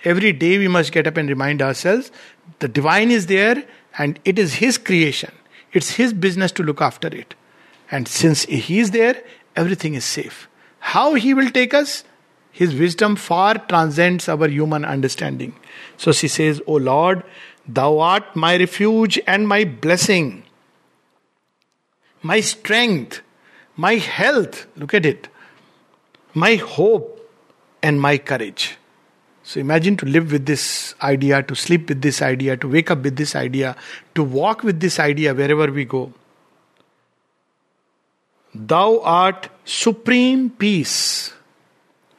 Every 0.04 0.32
day 0.32 0.58
we 0.58 0.68
must 0.68 0.92
get 0.92 1.06
up 1.06 1.16
and 1.16 1.28
remind 1.28 1.62
ourselves 1.62 2.12
the 2.58 2.68
divine 2.68 3.10
is 3.10 3.26
there 3.26 3.64
and 3.98 4.18
it 4.24 4.38
is 4.38 4.54
his 4.54 4.78
creation. 4.78 5.32
It's 5.72 5.90
his 5.90 6.12
business 6.12 6.52
to 6.52 6.62
look 6.62 6.80
after 6.80 7.08
it. 7.08 7.34
And 7.90 8.06
since 8.06 8.44
he 8.44 8.78
is 8.78 8.90
there, 8.90 9.22
everything 9.56 9.94
is 9.94 10.04
safe. 10.04 10.48
How 10.78 11.14
he 11.14 11.32
will 11.34 11.50
take 11.50 11.74
us, 11.74 12.04
his 12.52 12.74
wisdom 12.74 13.16
far 13.16 13.54
transcends 13.58 14.28
our 14.28 14.46
human 14.48 14.84
understanding. 14.84 15.56
So 15.96 16.12
she 16.12 16.28
says, 16.28 16.60
O 16.66 16.74
Lord, 16.74 17.24
Thou 17.66 17.98
art 17.98 18.36
my 18.36 18.56
refuge 18.56 19.18
and 19.26 19.48
my 19.48 19.64
blessing, 19.64 20.44
my 22.22 22.40
strength, 22.40 23.22
my 23.76 23.94
health. 23.94 24.66
Look 24.76 24.92
at 24.92 25.06
it. 25.06 25.28
My 26.34 26.56
hope 26.56 27.20
and 27.82 28.00
my 28.00 28.18
courage. 28.18 28.76
So 29.46 29.60
imagine 29.60 29.98
to 29.98 30.06
live 30.06 30.32
with 30.32 30.46
this 30.46 30.94
idea, 31.02 31.42
to 31.42 31.54
sleep 31.54 31.90
with 31.90 32.00
this 32.00 32.22
idea, 32.22 32.56
to 32.56 32.66
wake 32.66 32.90
up 32.90 33.02
with 33.02 33.16
this 33.16 33.36
idea, 33.36 33.76
to 34.14 34.22
walk 34.22 34.62
with 34.62 34.80
this 34.80 34.98
idea 34.98 35.34
wherever 35.34 35.70
we 35.70 35.84
go. 35.84 36.12
Thou 38.54 39.00
art 39.00 39.50
supreme 39.66 40.48
peace. 40.48 41.34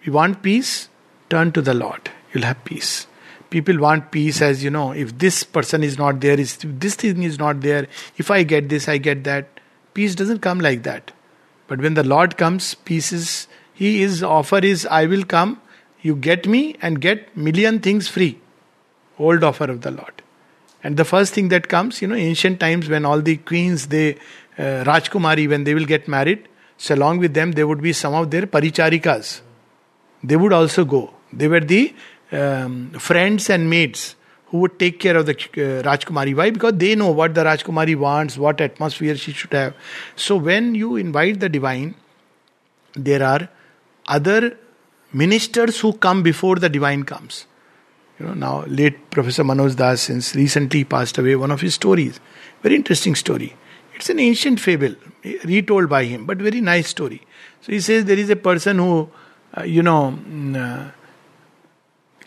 We 0.05 0.11
want 0.11 0.43
peace? 0.43 0.87
Turn 1.29 1.51
to 1.53 1.63
the 1.63 1.73
Lord. 1.73 2.11
You'll 2.31 2.43
have 2.43 2.63
peace. 2.63 3.07
People 3.49 3.79
want 3.79 4.11
peace 4.11 4.41
as 4.41 4.63
you 4.63 4.69
know, 4.69 4.91
if 4.91 5.17
this 5.17 5.43
person 5.43 5.83
is 5.83 5.97
not 5.97 6.19
there, 6.19 6.39
if 6.39 6.59
this 6.59 6.95
thing 6.95 7.23
is 7.23 7.39
not 7.39 7.61
there, 7.61 7.87
if 8.17 8.29
I 8.29 8.43
get 8.43 8.69
this, 8.69 8.87
I 8.87 8.97
get 8.97 9.23
that. 9.23 9.47
Peace 9.95 10.13
doesn't 10.13 10.39
come 10.39 10.59
like 10.59 10.83
that. 10.83 11.11
But 11.67 11.79
when 11.79 11.95
the 11.95 12.03
Lord 12.03 12.37
comes, 12.37 12.75
peace 12.75 13.11
is 13.11 13.47
He 13.73 14.03
is 14.03 14.21
offer 14.21 14.59
is 14.59 14.85
I 14.85 15.05
will 15.05 15.23
come, 15.23 15.59
you 16.05 16.15
get 16.15 16.47
me 16.55 16.63
and 16.81 17.01
get 17.01 17.35
million 17.35 17.79
things 17.79 18.07
free. 18.07 18.39
Old 19.17 19.43
offer 19.43 19.65
of 19.75 19.81
the 19.81 19.91
Lord. 19.91 20.21
And 20.83 20.97
the 20.97 21.05
first 21.05 21.33
thing 21.33 21.49
that 21.49 21.67
comes, 21.67 22.01
you 22.01 22.07
know, 22.07 22.15
ancient 22.15 22.59
times 22.59 22.89
when 22.89 23.05
all 23.05 23.21
the 23.21 23.37
queens, 23.37 23.87
they 23.87 24.15
uh, 24.57 24.83
Rajkumari, 24.89 25.49
when 25.49 25.63
they 25.63 25.73
will 25.73 25.85
get 25.85 26.07
married, 26.07 26.47
so 26.77 26.95
along 26.95 27.19
with 27.19 27.33
them 27.33 27.53
there 27.53 27.67
would 27.67 27.81
be 27.81 27.93
some 27.93 28.13
of 28.13 28.31
their 28.31 28.43
paricharikas 28.43 29.41
they 30.27 30.35
would 30.35 30.53
also 30.53 30.85
go. 30.85 31.13
They 31.31 31.47
were 31.47 31.59
the 31.59 31.93
um, 32.31 32.91
friends 32.91 33.49
and 33.49 33.69
maids 33.69 34.15
who 34.47 34.59
would 34.59 34.79
take 34.79 34.99
care 34.99 35.17
of 35.17 35.25
the 35.25 35.33
uh, 35.33 35.83
Rajkumari. 35.83 36.35
Why? 36.35 36.49
Because 36.49 36.73
they 36.75 36.95
know 36.95 37.11
what 37.11 37.33
the 37.33 37.43
Rajkumari 37.43 37.95
wants, 37.95 38.37
what 38.37 38.61
atmosphere 38.61 39.15
she 39.15 39.33
should 39.33 39.53
have. 39.53 39.75
So 40.15 40.37
when 40.37 40.75
you 40.75 40.95
invite 40.95 41.39
the 41.39 41.49
divine, 41.49 41.95
there 42.93 43.23
are 43.23 43.49
other 44.07 44.57
ministers 45.13 45.79
who 45.79 45.93
come 45.93 46.23
before 46.23 46.55
the 46.57 46.69
divine 46.69 47.03
comes. 47.03 47.45
You 48.19 48.27
know, 48.27 48.33
now 48.33 48.65
late 48.65 49.09
Professor 49.11 49.43
Manoj 49.43 49.75
Das, 49.75 50.01
since 50.01 50.35
recently 50.35 50.83
passed 50.83 51.17
away, 51.17 51.35
one 51.35 51.51
of 51.51 51.61
his 51.61 51.75
stories, 51.75 52.19
very 52.61 52.75
interesting 52.75 53.15
story. 53.15 53.55
It's 53.95 54.09
an 54.09 54.19
ancient 54.19 54.59
fable, 54.59 54.95
retold 55.43 55.89
by 55.89 56.03
him, 56.05 56.25
but 56.25 56.37
very 56.37 56.61
nice 56.61 56.87
story. 56.87 57.21
So 57.61 57.71
he 57.71 57.79
says 57.79 58.05
there 58.05 58.17
is 58.17 58.29
a 58.29 58.35
person 58.35 58.77
who 58.77 59.09
uh, 59.57 59.63
you 59.63 59.81
know, 59.81 60.17
mm, 60.27 60.55
uh, 60.55 60.91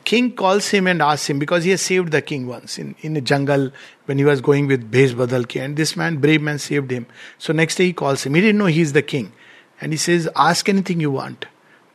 king 0.05 0.33
calls 0.33 0.69
him 0.69 0.87
and 0.87 1.03
asks 1.03 1.29
him 1.29 1.39
because 1.39 1.65
he 1.65 1.71
has 1.71 1.83
saved 1.83 2.11
the 2.11 2.23
king 2.23 2.47
once 2.47 2.79
in, 2.79 2.95
in 3.01 3.15
the 3.15 3.21
jungle 3.21 3.71
when 4.07 4.17
he 4.17 4.25
was 4.25 4.41
going 4.41 4.67
with 4.67 4.91
Bhesh 4.91 5.15
Badalke 5.15 5.63
and 5.63 5.77
this 5.77 5.97
man, 5.97 6.17
brave 6.17 6.41
man, 6.41 6.59
saved 6.59 6.91
him. 6.91 7.07
So 7.37 7.53
next 7.53 7.75
day 7.75 7.87
he 7.87 7.93
calls 7.93 8.25
him. 8.25 8.35
He 8.35 8.41
didn't 8.41 8.59
know 8.59 8.67
he 8.67 8.81
is 8.81 8.95
the 8.95 9.03
king. 9.03 9.33
And 9.81 9.93
he 9.93 9.99
says, 9.99 10.29
Ask 10.35 10.69
anything 10.69 11.01
you 11.01 11.11
want. 11.11 11.47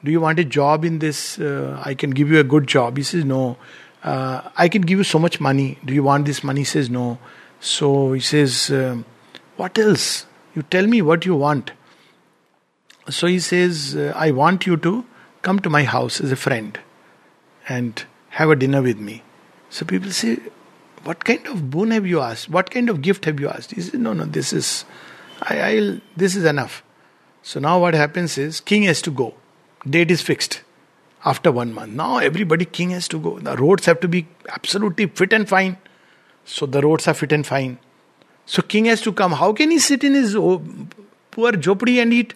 Do 0.04 0.12
you 0.12 0.20
want 0.20 0.40
a 0.40 0.44
job 0.44 0.84
in 0.84 1.00
this? 1.00 1.40
Uh, 1.40 1.82
I 1.84 1.94
can 1.94 2.12
give 2.12 2.30
you 2.30 2.40
a 2.40 2.44
good 2.44 2.68
job. 2.68 2.98
He 2.98 3.04
says, 3.04 3.26
No. 3.26 3.58
Uh, 4.04 4.42
I 4.58 4.68
can 4.68 4.82
give 4.82 4.98
you 4.98 5.04
so 5.04 5.18
much 5.18 5.40
money. 5.40 5.78
Do 5.86 5.94
you 5.94 6.04
want 6.04 6.26
this 6.26 6.44
money? 6.44 6.62
He 6.62 6.66
says, 6.66 6.90
No. 6.90 7.18
So 7.60 8.14
he 8.14 8.20
says, 8.20 8.70
um, 8.72 9.06
What 9.56 9.78
else? 9.78 10.26
You 10.56 10.64
tell 10.64 10.88
me 10.88 11.02
what 11.02 11.26
you 11.26 11.36
want. 11.36 11.72
So 13.10 13.28
he 13.28 13.40
says, 13.40 13.96
I 13.96 14.32
want 14.32 14.66
you 14.66 14.78
to 14.78 15.06
come 15.42 15.60
to 15.60 15.70
my 15.70 15.84
house 15.84 16.22
as 16.22 16.32
a 16.32 16.36
friend 16.36 16.80
and 17.68 18.04
have 18.30 18.50
a 18.50 18.56
dinner 18.56 18.82
with 18.82 18.98
me. 18.98 19.24
So 19.70 19.86
people 19.86 20.12
say, 20.12 20.38
What 21.04 21.24
kind 21.24 21.48
of 21.48 21.70
boon 21.70 21.92
have 21.92 22.06
you 22.06 22.20
asked? 22.20 22.50
What 22.50 22.72
kind 22.72 22.90
of 22.90 23.02
gift 23.02 23.26
have 23.26 23.40
you 23.40 23.50
asked? 23.50 23.72
He 23.72 23.82
says, 23.82 23.94
No, 23.94 24.14
no, 24.14 24.26
this 24.26 24.54
is 24.54 24.86
I, 25.42 25.60
I'll 25.60 26.00
this 26.16 26.36
is 26.36 26.46
enough. 26.46 26.84
So 27.42 27.60
now 27.60 27.80
what 27.80 27.94
happens 27.94 28.38
is 28.38 28.60
king 28.60 28.84
has 28.84 29.02
to 29.04 29.12
go. 29.12 29.34
Date 29.90 30.12
is 30.12 30.22
fixed 30.22 30.62
after 31.26 31.52
one 31.52 31.74
month. 31.74 31.94
Now 31.94 32.18
everybody 32.18 32.66
king 32.66 32.92
has 32.92 33.08
to 33.10 33.20
go. 33.20 33.40
The 33.40 33.56
roads 33.58 33.86
have 33.86 34.00
to 34.02 34.08
be 34.08 34.28
absolutely 34.50 35.08
fit 35.08 35.34
and 35.34 35.48
fine. 35.48 35.78
So 36.46 36.66
the 36.66 36.82
roads 36.82 37.08
are 37.08 37.14
fit 37.14 37.32
and 37.32 37.46
fine. 37.46 37.80
So 38.46 38.62
king 38.62 38.86
has 38.86 39.02
to 39.02 39.14
come. 39.14 39.32
How 39.34 39.54
can 39.54 39.72
he 39.72 39.80
sit 39.80 40.04
in 40.04 40.14
his 40.14 40.34
poor 40.34 41.52
jopdi 41.54 42.02
and 42.02 42.14
eat? 42.14 42.34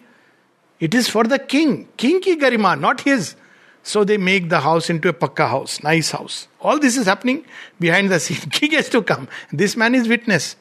It 0.80 0.94
is 0.94 1.08
for 1.08 1.24
the 1.24 1.38
king. 1.38 1.88
King 1.96 2.20
ki 2.20 2.36
garima, 2.36 2.78
not 2.78 3.02
his. 3.02 3.34
So 3.82 4.04
they 4.04 4.18
make 4.18 4.48
the 4.48 4.60
house 4.60 4.90
into 4.90 5.08
a 5.08 5.12
pakka 5.12 5.48
house, 5.48 5.82
nice 5.82 6.10
house. 6.10 6.48
All 6.60 6.78
this 6.78 6.96
is 6.96 7.06
happening 7.06 7.44
behind 7.80 8.10
the 8.10 8.20
scene. 8.20 8.50
King 8.50 8.72
has 8.72 8.88
to 8.90 9.02
come. 9.02 9.28
This 9.50 9.76
man 9.76 9.94
is 9.94 10.08
witness. 10.08 10.56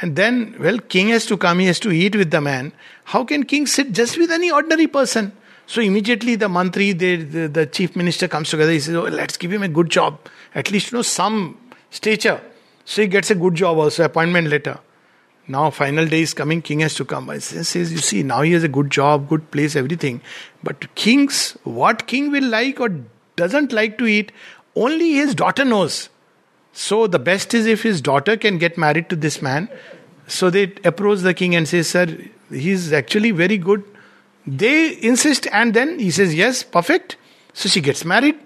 And 0.00 0.16
then, 0.16 0.56
well, 0.58 0.78
king 0.78 1.08
has 1.08 1.26
to 1.26 1.36
come, 1.36 1.58
he 1.58 1.66
has 1.66 1.78
to 1.80 1.92
eat 1.92 2.16
with 2.16 2.30
the 2.30 2.40
man. 2.40 2.72
How 3.04 3.22
can 3.24 3.44
king 3.44 3.66
sit 3.66 3.92
just 3.92 4.18
with 4.18 4.30
any 4.30 4.50
ordinary 4.50 4.86
person? 4.86 5.32
So 5.66 5.80
immediately 5.80 6.36
the 6.36 6.48
mantri, 6.48 6.96
the, 6.96 7.46
the, 7.46 7.66
chief 7.66 7.96
minister 7.96 8.28
comes 8.28 8.50
together. 8.50 8.70
He 8.70 8.80
says, 8.80 8.94
oh, 8.94 9.02
let's 9.02 9.36
give 9.36 9.52
him 9.52 9.62
a 9.62 9.68
good 9.68 9.90
job. 9.90 10.18
At 10.54 10.70
least, 10.70 10.92
you 10.92 10.98
know, 10.98 11.02
some 11.02 11.58
stature. 11.90 12.40
So 12.84 13.02
he 13.02 13.08
gets 13.08 13.30
a 13.30 13.34
good 13.34 13.54
job 13.54 13.78
also, 13.78 14.04
appointment 14.04 14.48
letter. 14.48 14.78
Now, 15.46 15.70
final 15.70 16.06
day 16.06 16.22
is 16.22 16.32
coming, 16.32 16.62
king 16.62 16.80
has 16.80 16.94
to 16.94 17.04
come. 17.04 17.28
I 17.28 17.38
says, 17.38 17.74
you 17.74 17.98
see, 17.98 18.22
now 18.22 18.42
he 18.42 18.52
has 18.52 18.62
a 18.62 18.68
good 18.68 18.90
job, 18.90 19.28
good 19.28 19.50
place, 19.50 19.76
everything. 19.76 20.22
But 20.62 20.94
kings, 20.94 21.56
what 21.64 22.06
king 22.06 22.30
will 22.30 22.44
like 22.44 22.80
or 22.80 22.90
doesn't 23.36 23.72
like 23.72 23.98
to 23.98 24.06
eat, 24.06 24.32
Only 24.76 25.12
his 25.12 25.34
daughter 25.34 25.64
knows. 25.64 26.08
So 26.72 27.06
the 27.06 27.20
best 27.20 27.54
is 27.54 27.66
if 27.66 27.84
his 27.84 28.00
daughter 28.00 28.36
can 28.36 28.58
get 28.58 28.76
married 28.76 29.08
to 29.10 29.16
this 29.16 29.40
man. 29.40 29.68
So 30.26 30.50
they 30.50 30.72
approach 30.84 31.20
the 31.20 31.32
king 31.32 31.54
and 31.54 31.68
say, 31.68 31.82
Sir, 31.82 32.06
he's 32.50 32.92
actually 32.92 33.30
very 33.30 33.56
good. 33.56 33.84
They 34.46 35.02
insist, 35.02 35.46
and 35.52 35.72
then 35.74 35.98
he 35.98 36.10
says, 36.10 36.34
Yes, 36.34 36.62
perfect. 36.62 37.16
So 37.52 37.68
she 37.68 37.80
gets 37.80 38.04
married. 38.04 38.38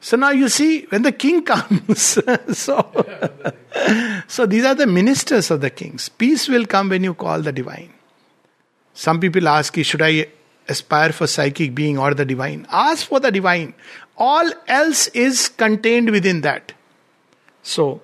So 0.00 0.16
now 0.16 0.30
you 0.30 0.48
see, 0.48 0.82
when 0.86 1.02
the 1.02 1.12
king 1.12 1.42
comes, 1.52 2.20
so, 2.52 3.04
so 4.26 4.46
these 4.46 4.64
are 4.64 4.74
the 4.74 4.86
ministers 4.86 5.50
of 5.50 5.60
the 5.60 5.70
kings. 5.70 6.08
Peace 6.08 6.48
will 6.48 6.66
come 6.66 6.88
when 6.88 7.04
you 7.04 7.14
call 7.14 7.40
the 7.40 7.52
divine. 7.52 7.92
Some 8.94 9.20
people 9.20 9.48
ask, 9.48 9.76
should 9.76 10.02
I 10.02 10.26
aspire 10.68 11.12
for 11.12 11.26
psychic 11.26 11.74
being 11.74 11.98
or 11.98 12.14
the 12.14 12.24
divine? 12.24 12.66
Ask 12.70 13.06
for 13.06 13.20
the 13.20 13.30
divine. 13.30 13.74
All 14.16 14.50
else 14.66 15.08
is 15.08 15.48
contained 15.48 16.10
within 16.10 16.40
that. 16.42 16.72
So, 17.62 18.02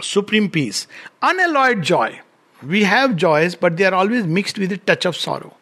supreme 0.00 0.50
peace. 0.50 0.86
Unalloyed 1.20 1.82
joy. 1.82 2.20
We 2.62 2.84
have 2.84 3.16
joys, 3.16 3.54
but 3.54 3.76
they 3.76 3.84
are 3.84 3.94
always 3.94 4.26
mixed 4.26 4.58
with 4.58 4.72
a 4.72 4.78
touch 4.78 5.04
of 5.04 5.16
sorrow. 5.16 5.56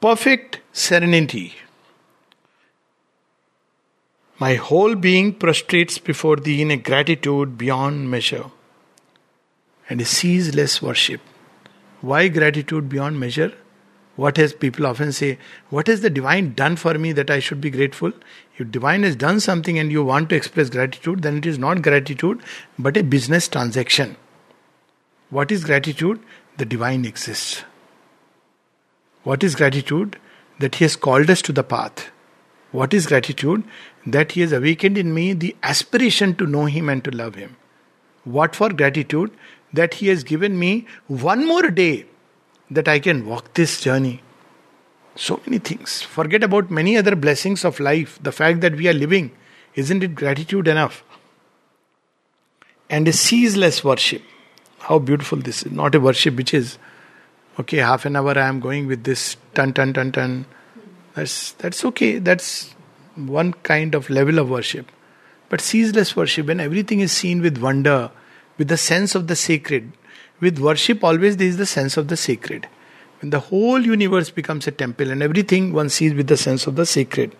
Perfect 0.00 0.60
serenity. 0.72 1.54
My 4.38 4.54
whole 4.54 4.94
being 4.94 5.34
prostrates 5.34 5.98
before 5.98 6.36
thee 6.36 6.62
in 6.62 6.70
a 6.70 6.76
gratitude 6.76 7.58
beyond 7.58 8.08
measure 8.08 8.44
and 9.88 10.00
a 10.00 10.04
ceaseless 10.04 10.80
worship. 10.80 11.20
Why 12.00 12.28
gratitude 12.28 12.88
beyond 12.88 13.18
measure? 13.18 13.52
What 14.14 14.36
has 14.36 14.52
people 14.52 14.86
often 14.86 15.10
say, 15.10 15.36
What 15.68 15.88
has 15.88 16.00
the 16.00 16.10
divine 16.10 16.54
done 16.54 16.76
for 16.76 16.94
me 16.94 17.10
that 17.14 17.28
I 17.28 17.40
should 17.40 17.60
be 17.60 17.70
grateful? 17.70 18.12
If 18.56 18.70
divine 18.70 19.02
has 19.02 19.16
done 19.16 19.40
something 19.40 19.80
and 19.80 19.90
you 19.90 20.04
want 20.04 20.28
to 20.28 20.36
express 20.36 20.70
gratitude, 20.70 21.22
then 21.22 21.38
it 21.38 21.46
is 21.46 21.58
not 21.58 21.82
gratitude 21.82 22.40
but 22.78 22.96
a 22.96 23.02
business 23.02 23.48
transaction. 23.48 24.16
What 25.30 25.50
is 25.50 25.64
gratitude? 25.64 26.20
The 26.56 26.66
divine 26.66 27.04
exists. 27.04 27.64
What 29.28 29.44
is 29.44 29.54
gratitude? 29.54 30.18
That 30.58 30.76
he 30.76 30.84
has 30.84 30.96
called 30.96 31.30
us 31.30 31.42
to 31.42 31.52
the 31.52 31.62
path. 31.62 32.10
What 32.70 32.92
is 32.92 33.06
gratitude? 33.06 33.64
That 34.06 34.32
He 34.32 34.42
has 34.42 34.52
awakened 34.52 34.98
in 34.98 35.14
me 35.14 35.32
the 35.32 35.56
aspiration 35.62 36.34
to 36.36 36.46
know 36.46 36.66
Him 36.66 36.88
and 36.88 37.02
to 37.04 37.10
love 37.10 37.34
Him. 37.34 37.56
What 38.24 38.54
for 38.54 38.68
gratitude? 38.70 39.30
That 39.72 39.94
He 39.94 40.08
has 40.08 40.24
given 40.24 40.58
me 40.58 40.86
one 41.06 41.46
more 41.46 41.70
day 41.70 42.06
that 42.70 42.88
I 42.88 42.98
can 42.98 43.26
walk 43.26 43.54
this 43.54 43.80
journey. 43.80 44.22
So 45.16 45.40
many 45.46 45.58
things. 45.58 46.02
Forget 46.02 46.44
about 46.44 46.70
many 46.70 46.96
other 46.96 47.16
blessings 47.16 47.64
of 47.64 47.80
life. 47.80 48.18
The 48.22 48.32
fact 48.32 48.60
that 48.60 48.76
we 48.76 48.88
are 48.88 48.94
living, 48.94 49.30
isn't 49.74 50.02
it 50.02 50.14
gratitude 50.14 50.68
enough? 50.68 51.02
And 52.90 53.08
a 53.08 53.12
ceaseless 53.12 53.82
worship. 53.82 54.22
How 54.78 54.98
beautiful 54.98 55.38
this 55.38 55.64
is. 55.64 55.72
Not 55.72 55.94
a 55.94 56.00
worship 56.00 56.36
which 56.36 56.54
is, 56.54 56.78
okay, 57.58 57.78
half 57.78 58.04
an 58.06 58.16
hour 58.16 58.38
I 58.38 58.46
am 58.46 58.60
going 58.60 58.86
with 58.86 59.04
this, 59.04 59.36
ton, 59.54 59.72
ton, 59.72 59.92
ton, 59.92 60.12
ton 60.12 60.46
that's, 61.18 61.52
that's 61.52 61.84
okay. 61.84 62.20
That's 62.20 62.74
one 63.16 63.52
kind 63.52 63.96
of 63.96 64.08
level 64.08 64.38
of 64.38 64.48
worship. 64.48 64.92
But 65.48 65.60
ceaseless 65.60 66.14
worship, 66.14 66.46
when 66.46 66.60
everything 66.60 67.00
is 67.00 67.10
seen 67.10 67.42
with 67.42 67.58
wonder, 67.58 68.12
with 68.56 68.68
the 68.68 68.76
sense 68.76 69.16
of 69.16 69.26
the 69.26 69.34
sacred, 69.34 69.92
with 70.40 70.60
worship, 70.60 71.02
always 71.02 71.36
there 71.36 71.48
is 71.48 71.56
the 71.56 71.66
sense 71.66 71.96
of 71.96 72.06
the 72.06 72.16
sacred. 72.16 72.68
When 73.20 73.30
the 73.30 73.40
whole 73.40 73.80
universe 73.80 74.30
becomes 74.30 74.68
a 74.68 74.70
temple 74.70 75.10
and 75.10 75.20
everything 75.20 75.72
one 75.72 75.88
sees 75.88 76.14
with 76.14 76.28
the 76.28 76.36
sense 76.36 76.68
of 76.68 76.76
the 76.76 76.86
sacred. 76.86 77.34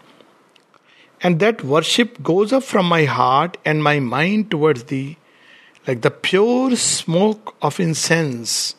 And 1.20 1.38
that 1.38 1.62
worship 1.62 2.20
goes 2.20 2.52
up 2.52 2.64
from 2.64 2.87
my 2.87 3.04
heart 3.04 3.58
and 3.64 3.82
my 3.82 4.00
mind 4.00 4.50
towards 4.50 4.84
thee, 4.84 5.18
like 5.87 6.00
the 6.00 6.11
pure 6.11 6.74
smoke 6.74 7.54
of 7.62 7.78
incense 7.78 8.74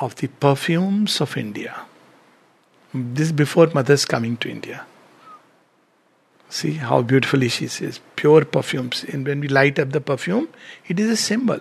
of 0.00 0.16
the 0.16 0.28
perfumes 0.28 1.20
of 1.20 1.36
India. 1.36 1.82
This 2.92 3.30
before 3.30 3.68
mother's 3.68 4.04
coming 4.04 4.36
to 4.38 4.50
India. 4.50 4.84
See 6.48 6.72
how 6.72 7.02
beautifully 7.02 7.48
she 7.48 7.68
says, 7.68 8.00
pure 8.16 8.44
perfumes. 8.44 9.04
And 9.04 9.26
when 9.26 9.40
we 9.40 9.46
light 9.46 9.78
up 9.78 9.90
the 9.90 10.00
perfume, 10.00 10.48
it 10.88 10.98
is 10.98 11.08
a 11.08 11.16
symbol. 11.16 11.60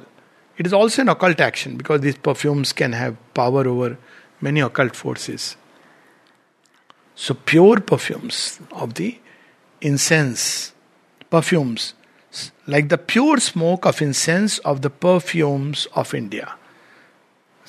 It 0.58 0.66
is 0.66 0.74
also 0.74 1.04
an 1.04 1.10
occult 1.10 1.40
action 1.40 1.78
because 1.78 2.02
these 2.02 2.18
perfumes 2.18 2.74
can 2.74 2.94
have 2.94 3.16
power 3.34 3.68
over 3.68 3.98
many 4.42 4.62
occult 4.62 4.96
forces. 4.96 5.56
So, 7.16 7.34
pure 7.34 7.82
perfumes 7.82 8.60
of 8.72 8.96
the 8.96 9.20
incense, 9.82 10.74
perfumes, 11.30 11.94
like 12.66 12.90
the 12.90 12.98
pure 12.98 13.40
smoke 13.40 13.86
of 13.86 14.02
incense 14.02 14.58
of 14.60 14.82
the 14.82 14.90
perfumes 14.90 15.88
of 15.94 16.14
India. 16.14 16.56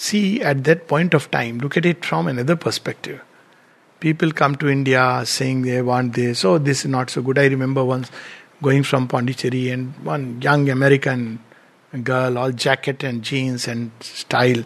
See, 0.09 0.41
at 0.41 0.65
that 0.65 0.87
point 0.89 1.15
of 1.15 1.31
time, 1.31 1.59
look 1.59 1.77
at 1.77 1.85
it 1.95 2.05
from 2.05 2.29
another 2.35 2.57
perspective 2.57 3.21
people 4.01 4.33
come 4.33 4.57
to 4.57 4.69
India 4.69 5.23
saying 5.25 5.63
they 5.63 5.83
want 5.83 6.15
this, 6.15 6.45
oh, 6.45 6.59
this 6.59 6.81
is 6.81 6.91
not 6.91 7.11
so 7.11 7.23
good. 7.23 7.39
I 7.39 7.47
remember 7.47 7.85
once 7.85 8.11
going 8.63 8.83
from 8.83 9.07
Pondicherry 9.07 9.71
and 9.71 9.95
one 10.05 10.41
young 10.43 10.69
American 10.69 11.39
girl, 12.03 12.39
all 12.39 12.53
jacket 12.53 13.03
and 13.03 13.23
jeans 13.23 13.69
and 13.69 13.91
style, 14.01 14.65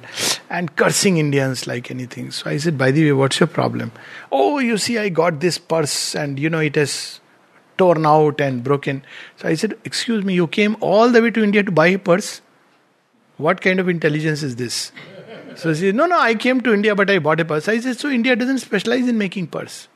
and 0.49 0.75
cursing 0.77 1.17
Indians 1.17 1.67
like 1.67 1.91
anything. 1.91 2.31
So 2.31 2.51
I 2.51 2.57
said, 2.59 2.79
by 2.79 2.91
the 2.91 3.05
way, 3.05 3.13
what's 3.13 3.41
your 3.41 3.47
problem? 3.47 3.93
Oh, 4.31 4.59
you 4.59 4.79
see, 4.79 4.99
I 4.99 5.09
got 5.09 5.41
this 5.41 5.59
purse 5.59 6.15
and 6.15 6.39
you 6.39 6.49
know 6.49 6.61
it 6.61 6.77
has 6.77 7.21
torn 7.77 8.07
out 8.07 8.41
and 8.41 8.63
broken. 8.63 9.05
So 9.37 9.49
I 9.49 9.55
said, 9.55 9.77
excuse 9.85 10.25
me, 10.25 10.35
you 10.35 10.47
came 10.47 10.77
all 10.81 11.11
the 11.11 11.21
way 11.21 11.31
to 11.31 11.43
India 11.43 11.63
to 11.63 11.73
buy 11.73 11.89
a 11.89 11.99
purse? 11.99 12.41
What 13.37 13.61
kind 13.61 13.81
of 13.81 13.89
intelligence 13.89 14.45
is 14.45 14.57
this? 14.57 14.93
So 15.57 15.73
she 15.75 15.81
said, 15.81 15.95
No, 15.95 16.07
no, 16.07 16.19
I 16.19 16.35
came 16.35 16.61
to 16.63 16.73
India, 16.73 16.95
but 16.95 17.11
I 17.11 17.19
bought 17.19 17.41
a 17.41 17.45
purse. 17.45 17.69
I 17.69 17.81
said, 17.81 17.99
So 17.99 18.09
India 18.09 18.37
doesn't 18.37 18.59
specialize 18.59 19.09
in 19.09 19.19
making 19.19 19.49
purse. 19.49 19.89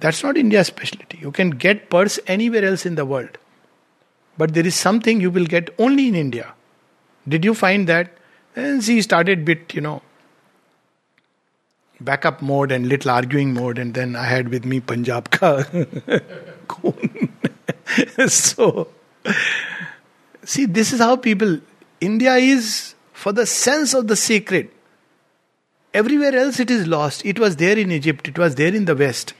That's 0.00 0.22
not 0.22 0.36
India's 0.36 0.66
specialty. 0.66 1.18
You 1.18 1.30
can 1.30 1.50
get 1.50 1.88
purse 1.90 2.18
anywhere 2.26 2.64
else 2.64 2.84
in 2.84 2.96
the 2.96 3.04
world. 3.04 3.38
But 4.38 4.52
there 4.54 4.66
is 4.66 4.74
something 4.74 5.20
you 5.20 5.30
will 5.30 5.46
get 5.46 5.74
only 5.78 6.08
in 6.08 6.14
India. 6.14 6.52
Did 7.26 7.44
you 7.44 7.54
find 7.54 7.88
that? 7.88 8.12
And 8.54 8.84
she 8.84 9.00
started 9.02 9.44
bit, 9.44 9.74
you 9.74 9.80
know, 9.80 10.02
backup 12.00 12.42
mode 12.42 12.72
and 12.72 12.88
little 12.88 13.10
arguing 13.10 13.54
mode, 13.54 13.78
and 13.78 13.94
then 13.94 14.16
I 14.16 14.24
had 14.24 14.48
with 14.48 14.64
me 14.64 14.80
Punjab 14.80 15.30
ka 15.30 15.64
so, 18.28 18.88
see, 20.44 20.66
this 20.66 20.92
is 20.92 21.00
how 21.00 21.16
people. 21.16 21.60
India 22.00 22.34
is 22.34 22.95
for 23.26 23.32
the 23.32 23.44
sense 23.44 23.92
of 23.92 24.06
the 24.06 24.14
sacred. 24.14 24.68
Everywhere 25.92 26.32
else 26.36 26.60
it 26.60 26.70
is 26.70 26.86
lost. 26.86 27.24
It 27.24 27.40
was 27.40 27.56
there 27.56 27.76
in 27.76 27.90
Egypt, 27.90 28.28
it 28.28 28.38
was 28.38 28.54
there 28.54 28.72
in 28.72 28.84
the 28.84 28.94
West, 28.94 29.34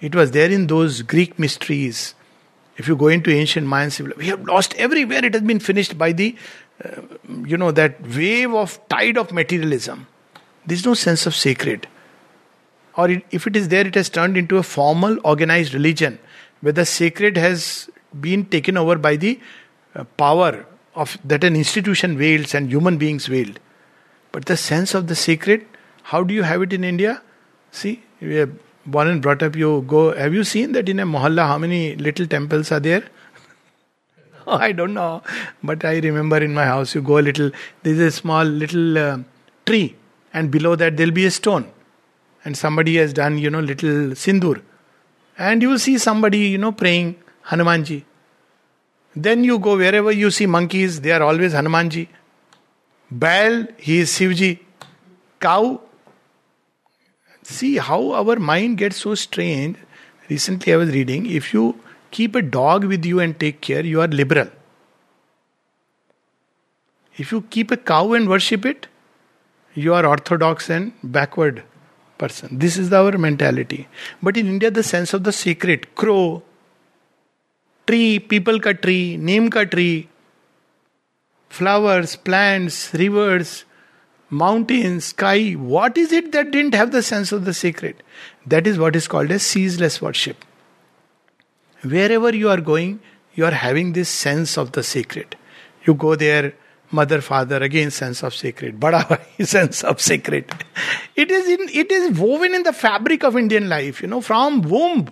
it 0.00 0.14
was 0.14 0.30
there 0.30 0.48
in 0.48 0.68
those 0.68 1.02
Greek 1.02 1.40
mysteries. 1.40 2.14
If 2.76 2.86
you 2.86 2.94
go 2.94 3.08
into 3.08 3.32
ancient 3.32 3.66
Mayan 3.66 3.90
civilization, 3.90 4.20
we 4.20 4.28
have 4.28 4.46
lost 4.46 4.76
everywhere. 4.76 5.24
It 5.24 5.34
has 5.34 5.42
been 5.42 5.58
finished 5.58 5.98
by 5.98 6.12
the, 6.12 6.36
uh, 6.84 7.00
you 7.44 7.56
know, 7.56 7.72
that 7.72 8.00
wave 8.16 8.54
of 8.54 8.78
tide 8.88 9.18
of 9.18 9.32
materialism. 9.32 10.06
There 10.64 10.76
is 10.76 10.86
no 10.86 10.94
sense 10.94 11.26
of 11.26 11.34
sacred. 11.34 11.88
Or 12.96 13.10
it, 13.10 13.24
if 13.32 13.48
it 13.48 13.56
is 13.56 13.66
there, 13.66 13.88
it 13.88 13.96
has 13.96 14.08
turned 14.08 14.36
into 14.36 14.56
a 14.56 14.62
formal, 14.62 15.18
organized 15.24 15.74
religion 15.74 16.20
where 16.60 16.72
the 16.72 16.86
sacred 16.86 17.36
has 17.38 17.90
been 18.20 18.44
taken 18.44 18.76
over 18.76 18.94
by 18.94 19.16
the 19.16 19.40
uh, 19.96 20.04
power 20.16 20.64
of 21.02 21.16
that 21.32 21.44
an 21.48 21.56
institution 21.56 22.16
wields 22.18 22.54
and 22.54 22.70
human 22.70 22.98
beings 22.98 23.28
wield. 23.28 23.60
But 24.32 24.46
the 24.46 24.56
sense 24.56 24.94
of 24.94 25.06
the 25.06 25.14
sacred, 25.14 25.66
how 26.14 26.22
do 26.22 26.34
you 26.34 26.42
have 26.42 26.62
it 26.62 26.72
in 26.72 26.84
India? 26.84 27.22
See, 27.70 28.02
we 28.20 28.40
are 28.40 28.50
born 28.84 29.08
and 29.08 29.22
brought 29.22 29.42
up. 29.42 29.56
You 29.56 29.84
go. 29.86 30.02
Have 30.24 30.34
you 30.34 30.44
seen 30.44 30.72
that 30.72 30.88
in 30.88 31.00
a 31.00 31.06
mohalla? 31.06 31.46
How 31.52 31.58
many 31.58 31.94
little 32.08 32.26
temples 32.26 32.72
are 32.72 32.80
there? 32.80 33.04
I 34.46 34.72
don't 34.72 34.94
know, 34.94 35.22
but 35.62 35.84
I 35.84 35.98
remember 35.98 36.38
in 36.38 36.54
my 36.54 36.64
house 36.64 36.94
you 36.94 37.02
go 37.02 37.18
a 37.18 37.24
little. 37.30 37.50
There's 37.82 38.04
a 38.08 38.10
small 38.10 38.44
little 38.44 38.98
uh, 38.98 39.18
tree, 39.66 39.96
and 40.32 40.50
below 40.50 40.74
that 40.76 40.96
there'll 40.96 41.18
be 41.20 41.26
a 41.26 41.30
stone, 41.30 41.70
and 42.44 42.56
somebody 42.64 42.96
has 42.96 43.12
done 43.22 43.38
you 43.38 43.50
know 43.50 43.60
little 43.60 44.18
sindur, 44.26 44.62
and 45.38 45.62
you 45.62 45.74
will 45.74 45.84
see 45.88 45.98
somebody 46.10 46.44
you 46.56 46.58
know 46.66 46.72
praying 46.72 47.16
Hanumanji. 47.52 48.04
Then 49.14 49.44
you 49.44 49.58
go 49.58 49.76
wherever 49.76 50.12
you 50.12 50.30
see 50.30 50.46
monkeys, 50.46 51.00
they 51.00 51.12
are 51.12 51.22
always 51.22 51.52
Hanumanji. 51.52 52.08
Baal, 53.10 53.66
he 53.78 53.98
is 54.00 54.10
Shivji. 54.10 54.60
Cow, 55.40 55.80
see 57.42 57.76
how 57.78 58.12
our 58.12 58.36
mind 58.36 58.78
gets 58.78 58.98
so 58.98 59.14
strange. 59.14 59.76
Recently, 60.28 60.72
I 60.72 60.76
was 60.76 60.90
reading 60.90 61.26
if 61.26 61.54
you 61.54 61.80
keep 62.10 62.34
a 62.34 62.42
dog 62.42 62.84
with 62.84 63.04
you 63.04 63.20
and 63.20 63.38
take 63.38 63.60
care, 63.60 63.84
you 63.84 64.00
are 64.00 64.08
liberal. 64.08 64.48
If 67.16 67.32
you 67.32 67.42
keep 67.42 67.70
a 67.70 67.76
cow 67.76 68.12
and 68.12 68.28
worship 68.28 68.64
it, 68.66 68.86
you 69.74 69.94
are 69.94 70.04
orthodox 70.06 70.70
and 70.70 70.92
backward. 71.02 71.64
person. 72.18 72.58
This 72.58 72.76
is 72.76 72.92
our 72.92 73.16
mentality. 73.16 73.88
But 74.22 74.36
in 74.36 74.48
India, 74.48 74.70
the 74.70 74.82
sense 74.82 75.14
of 75.14 75.24
the 75.24 75.32
sacred, 75.32 75.94
crow, 75.94 76.42
tree, 77.88 78.18
peepal 78.30 78.58
का 78.60 78.72
tree, 78.74 79.16
neem 79.16 79.48
का 79.48 79.62
tree, 79.64 80.04
flowers, 81.50 82.14
plants, 82.24 82.90
rivers 82.94 83.64
mountain 84.30 84.98
sky 85.00 85.54
what 85.54 85.98
is 85.98 86.14
it 86.14 86.30
that 86.32 86.46
didn't 86.50 86.74
have 86.74 86.88
the 86.90 87.00
sense 87.00 87.32
of 87.34 87.42
the 87.42 87.52
sacred 87.52 88.02
that 88.48 88.66
is 88.66 88.78
what 88.78 88.96
is 88.96 89.08
called 89.08 89.32
a 89.32 89.38
ceaseless 89.38 89.98
worship 90.02 90.40
wherever 92.12 92.34
you 92.34 92.48
are 92.48 92.60
going 92.60 92.96
you 93.36 93.46
are 93.46 93.54
having 93.54 93.92
this 93.94 94.08
sense 94.08 94.58
of 94.58 94.70
the 94.78 94.82
sacred 94.84 95.34
you 95.88 95.94
go 96.04 96.14
there 96.16 96.52
mother 96.92 97.20
father 97.20 97.62
again 97.62 97.90
sense 97.90 98.22
of 98.24 98.34
sacred 98.34 98.74
bada 98.80 98.98
bhai 99.10 99.44
sense 99.44 99.84
of 99.84 99.98
sacred 100.02 100.52
it 101.18 101.30
is 101.30 101.50
in 101.50 101.68
it 101.80 101.92
is 101.92 102.12
woven 102.20 102.54
in 102.54 102.62
the 102.62 102.74
fabric 102.74 103.24
of 103.24 103.38
Indian 103.38 103.68
life 103.68 104.02
you 104.02 104.08
know 104.08 104.20
from 104.20 104.60
womb 104.66 105.10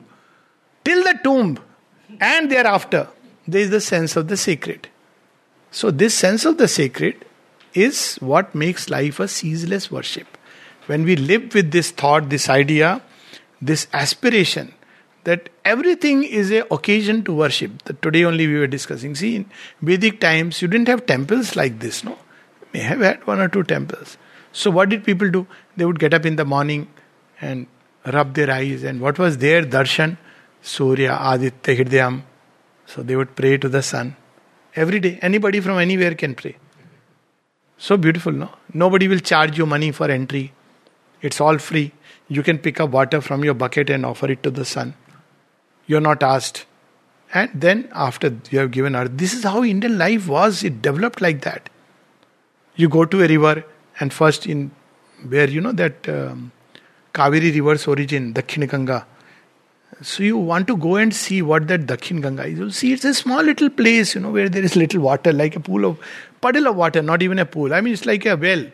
till 0.87 1.03
the 1.03 1.17
tomb 1.25 1.59
and 2.21 2.51
thereafter. 2.51 3.09
There 3.47 3.61
is 3.61 3.71
the 3.71 3.81
sense 3.81 4.17
of 4.17 4.29
the 4.29 4.37
sacred. 4.37 4.89
So 5.71 5.91
this 5.91 6.15
sense 6.15 6.45
of 6.45 6.59
the 6.59 6.69
sacred 6.69 7.25
is 7.75 8.17
what 8.17 8.55
makes 8.55 8.89
life 8.91 9.21
a 9.21 9.29
ceaseless 9.29 9.91
worship. 9.91 10.39
When 10.87 11.05
we 11.05 11.17
live 11.17 11.55
with 11.55 11.73
this 11.73 11.91
thought, 11.91 12.31
this 12.31 12.49
idea, 12.49 13.03
this 13.61 13.87
aspiration, 13.93 14.73
that 15.25 15.49
everything 15.65 16.23
is 16.23 16.53
a 16.53 16.65
occasion 16.73 17.25
to 17.25 17.33
worship. 17.33 17.83
That 17.85 18.01
today 18.01 18.25
only 18.25 18.47
we 18.47 18.59
were 18.59 18.69
discussing. 18.69 19.15
See, 19.17 19.37
in 19.37 19.51
Vedic 19.83 20.21
times, 20.21 20.63
you 20.63 20.69
didn't 20.69 20.89
have 20.89 21.07
temples 21.07 21.57
like 21.57 21.81
this, 21.81 22.05
no? 22.05 22.17
May 22.73 22.81
have 22.81 23.01
had 23.01 23.27
one 23.27 23.41
or 23.41 23.49
two 23.49 23.65
temples. 23.65 24.17
So 24.53 24.71
what 24.71 24.89
did 24.89 25.05
people 25.05 25.29
do? 25.29 25.47
They 25.77 25.85
would 25.85 25.99
get 25.99 26.15
up 26.15 26.25
in 26.25 26.37
the 26.37 26.45
morning 26.45 26.89
and 27.41 27.67
rub 28.07 28.35
their 28.35 28.51
eyes, 28.51 28.85
and 28.85 29.01
what 29.01 29.19
was 29.19 29.39
their 29.39 29.65
darshan? 29.65 30.17
Surya, 30.67 31.17
Aditya, 31.21 31.77
Hridayam. 31.77 32.23
So 32.87 33.03
they 33.03 33.17
would 33.17 33.35
pray 33.37 33.57
to 33.57 33.69
the 33.69 33.83
sun 33.83 34.17
every 34.75 35.01
day. 35.01 35.19
Anybody 35.23 35.61
from 35.61 35.79
anywhere 35.79 36.15
can 36.15 36.35
pray. 36.35 36.57
So 37.79 37.97
beautiful, 37.97 38.33
no? 38.33 38.51
Nobody 38.73 39.09
will 39.09 39.19
charge 39.19 39.59
you 39.59 39.67
money 39.67 39.93
for 39.93 40.11
entry. 40.11 40.53
It's 41.23 41.41
all 41.41 41.59
free. 41.59 41.93
You 42.29 42.43
can 42.43 42.59
pick 42.59 42.81
up 42.81 42.91
water 42.91 43.21
from 43.21 43.45
your 43.45 43.55
bucket 43.55 43.91
and 43.91 44.05
offer 44.05 44.31
it 44.31 44.43
to 44.43 44.51
the 44.51 44.65
sun. 44.65 44.95
You're 45.87 46.01
not 46.01 46.23
asked. 46.23 46.65
And 47.35 47.51
then, 47.55 47.89
after 47.93 48.37
you 48.51 48.59
have 48.61 48.71
given 48.71 48.97
earth, 48.97 49.11
this 49.15 49.35
is 49.35 49.45
how 49.45 49.63
Indian 49.63 49.99
life 49.99 50.29
was. 50.29 50.63
It 50.65 50.81
developed 50.83 51.21
like 51.21 51.43
that. 51.43 51.69
You 52.77 52.89
go 52.89 53.05
to 53.05 53.23
a 53.25 53.29
river, 53.29 53.65
and 54.01 54.13
first, 54.13 54.47
in 54.47 54.71
where 55.29 55.49
you 55.49 55.61
know 55.61 55.73
that 55.73 56.09
um, 56.09 56.53
Kaveri 57.15 57.53
river's 57.55 57.87
origin, 57.87 58.33
Dakhin 58.33 58.69
Ganga. 58.71 59.07
So 60.03 60.23
you 60.23 60.37
want 60.37 60.67
to 60.69 60.77
go 60.77 60.97
and 60.97 61.15
see 61.15 61.41
what 61.41 61.69
that 61.69 61.87
Dakshin 61.87 62.21
Ganga 62.21 62.45
is. 62.45 62.59
You'll 62.59 62.71
see, 62.71 62.93
it's 62.93 63.05
a 63.05 63.15
small 63.15 63.43
little 63.43 63.71
place, 63.71 64.15
you 64.15 64.21
know, 64.21 64.31
where 64.31 64.49
there 64.49 64.63
is 64.63 64.77
little 64.77 65.01
water, 65.01 65.33
like 65.33 65.57
a 65.57 65.61
pool 65.61 65.85
of 65.85 65.99
puddle 66.41 66.67
of 66.69 66.77
water, 66.77 67.01
not 67.01 67.23
even 67.23 67.39
a 67.39 67.47
pool. 67.47 67.73
I 67.73 67.81
mean, 67.81 67.95
it's 67.95 68.05
like 68.05 68.27
a 68.27 68.37
well. 68.37 68.67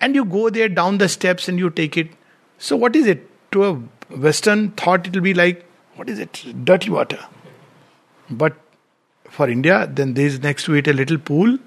And 0.00 0.14
you 0.14 0.24
go 0.24 0.50
there 0.50 0.68
down 0.68 0.98
the 0.98 1.08
steps 1.08 1.48
and 1.48 1.58
you 1.58 1.70
take 1.70 1.96
it. 1.96 2.10
So 2.58 2.76
what 2.76 2.94
is 2.96 3.06
it? 3.06 3.26
To 3.52 3.64
a 3.64 3.74
Western 4.16 4.70
thought, 4.72 5.06
it 5.06 5.14
will 5.14 5.22
be 5.22 5.34
like 5.34 5.66
what 6.00 6.08
is 6.08 6.18
it? 6.18 6.44
Dirty 6.64 6.88
water. 6.88 7.18
But 8.30 8.56
for 9.28 9.50
India, 9.50 9.86
then 9.86 10.14
there 10.14 10.24
is 10.24 10.40
next 10.40 10.64
to 10.64 10.74
it 10.74 10.88
a 10.88 10.94
little 10.94 11.18
pool. 11.18 11.58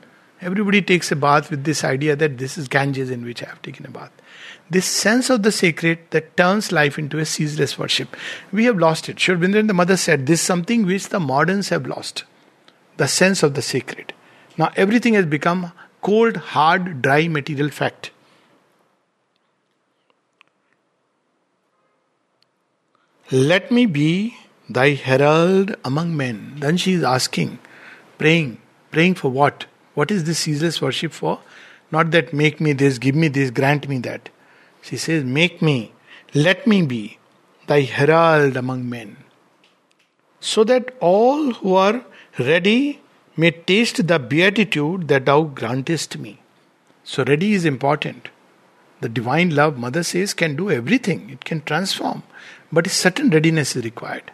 Everybody 0.43 0.82
takes 0.82 1.10
a 1.10 1.15
bath 1.15 1.49
with 1.49 1.63
this 1.63 1.86
idea 1.86 2.17
that 2.17 2.38
this 2.38 2.58
is 2.58 2.67
Ganges 2.67 3.10
in 3.10 3.23
which 3.23 3.41
I 3.41 3.47
have 3.47 3.62
taken 3.62 3.86
a 3.86 3.89
bath. 3.89 4.12
This 4.69 4.86
sense 4.86 5.29
of 5.29 5.41
the 5.43 5.53
sacred 5.53 5.99
that 6.10 6.36
turns 6.36 6.73
life 6.73 6.99
into 6.99 7.17
a 7.17 7.25
ceaseless 7.25 7.79
worship. 7.79 8.17
We 8.51 8.65
have 8.65 8.77
lost 8.77 9.08
it. 9.08 9.19
Sri 9.19 9.36
Aurobindo 9.36 9.65
the 9.65 9.73
mother 9.73 9.95
said, 9.95 10.25
This 10.25 10.41
is 10.41 10.45
something 10.45 10.86
which 10.86 11.08
the 11.10 11.19
moderns 11.21 11.69
have 11.69 11.88
lost. 11.88 12.25
The 12.97 13.08
sense 13.08 13.41
of 13.41 13.53
the 13.53 13.62
sacred. 13.62 14.13
Now 14.58 14.71
everything 14.75 15.13
has 15.13 15.25
become 15.25 15.71
cold, 16.01 16.36
hard, 16.36 17.01
dry 17.01 17.29
material 17.29 17.69
fact. 17.69 18.12
Let 23.32 23.71
me 23.71 23.86
be 23.86 24.36
thy 24.69 24.89
herald 24.91 25.77
among 25.86 26.17
men. 26.17 26.56
Then 26.58 26.75
she 26.75 26.93
is 26.93 27.03
asking, 27.03 27.60
praying, 28.17 28.58
praying 28.91 29.15
for 29.15 29.29
what? 29.29 29.65
What 29.93 30.12
is 30.12 30.23
this 30.23 30.39
ceaseless 30.39 30.82
worship 30.82 31.12
for? 31.12 31.39
Not 31.91 32.12
that 32.12 32.34
make 32.34 32.60
me 32.60 32.73
this, 32.73 32.97
give 32.97 33.15
me 33.15 33.27
this, 33.27 33.51
grant 33.51 33.88
me 33.88 33.99
that. 33.99 34.29
She 34.82 34.97
says, 34.97 35.23
Make 35.23 35.62
me, 35.62 35.93
let 36.34 36.65
me 36.65 36.82
be 36.82 37.19
thy 37.67 37.82
herald 37.82 38.58
among 38.58 38.89
men. 38.89 39.17
So 40.39 40.63
that 40.65 40.95
all 40.99 41.53
who 41.53 41.75
are 41.75 42.03
ready 42.39 42.99
may 43.38 43.51
taste 43.51 44.08
the 44.08 44.19
beatitude 44.19 45.08
that 45.08 45.25
thou 45.25 45.43
grantest 45.43 46.17
me. 46.17 46.39
So, 47.03 47.23
ready 47.23 47.53
is 47.53 47.65
important. 47.65 48.29
The 49.01 49.10
divine 49.10 49.53
love, 49.53 49.77
Mother 49.77 50.03
says, 50.03 50.34
can 50.34 50.56
do 50.56 50.71
everything, 50.71 51.29
it 51.29 51.43
can 51.43 51.62
transform. 51.62 52.23
But 52.71 52.88
a 52.88 52.89
certain 52.89 53.29
readiness 53.29 53.75
is 53.75 53.84
required. 53.84 54.32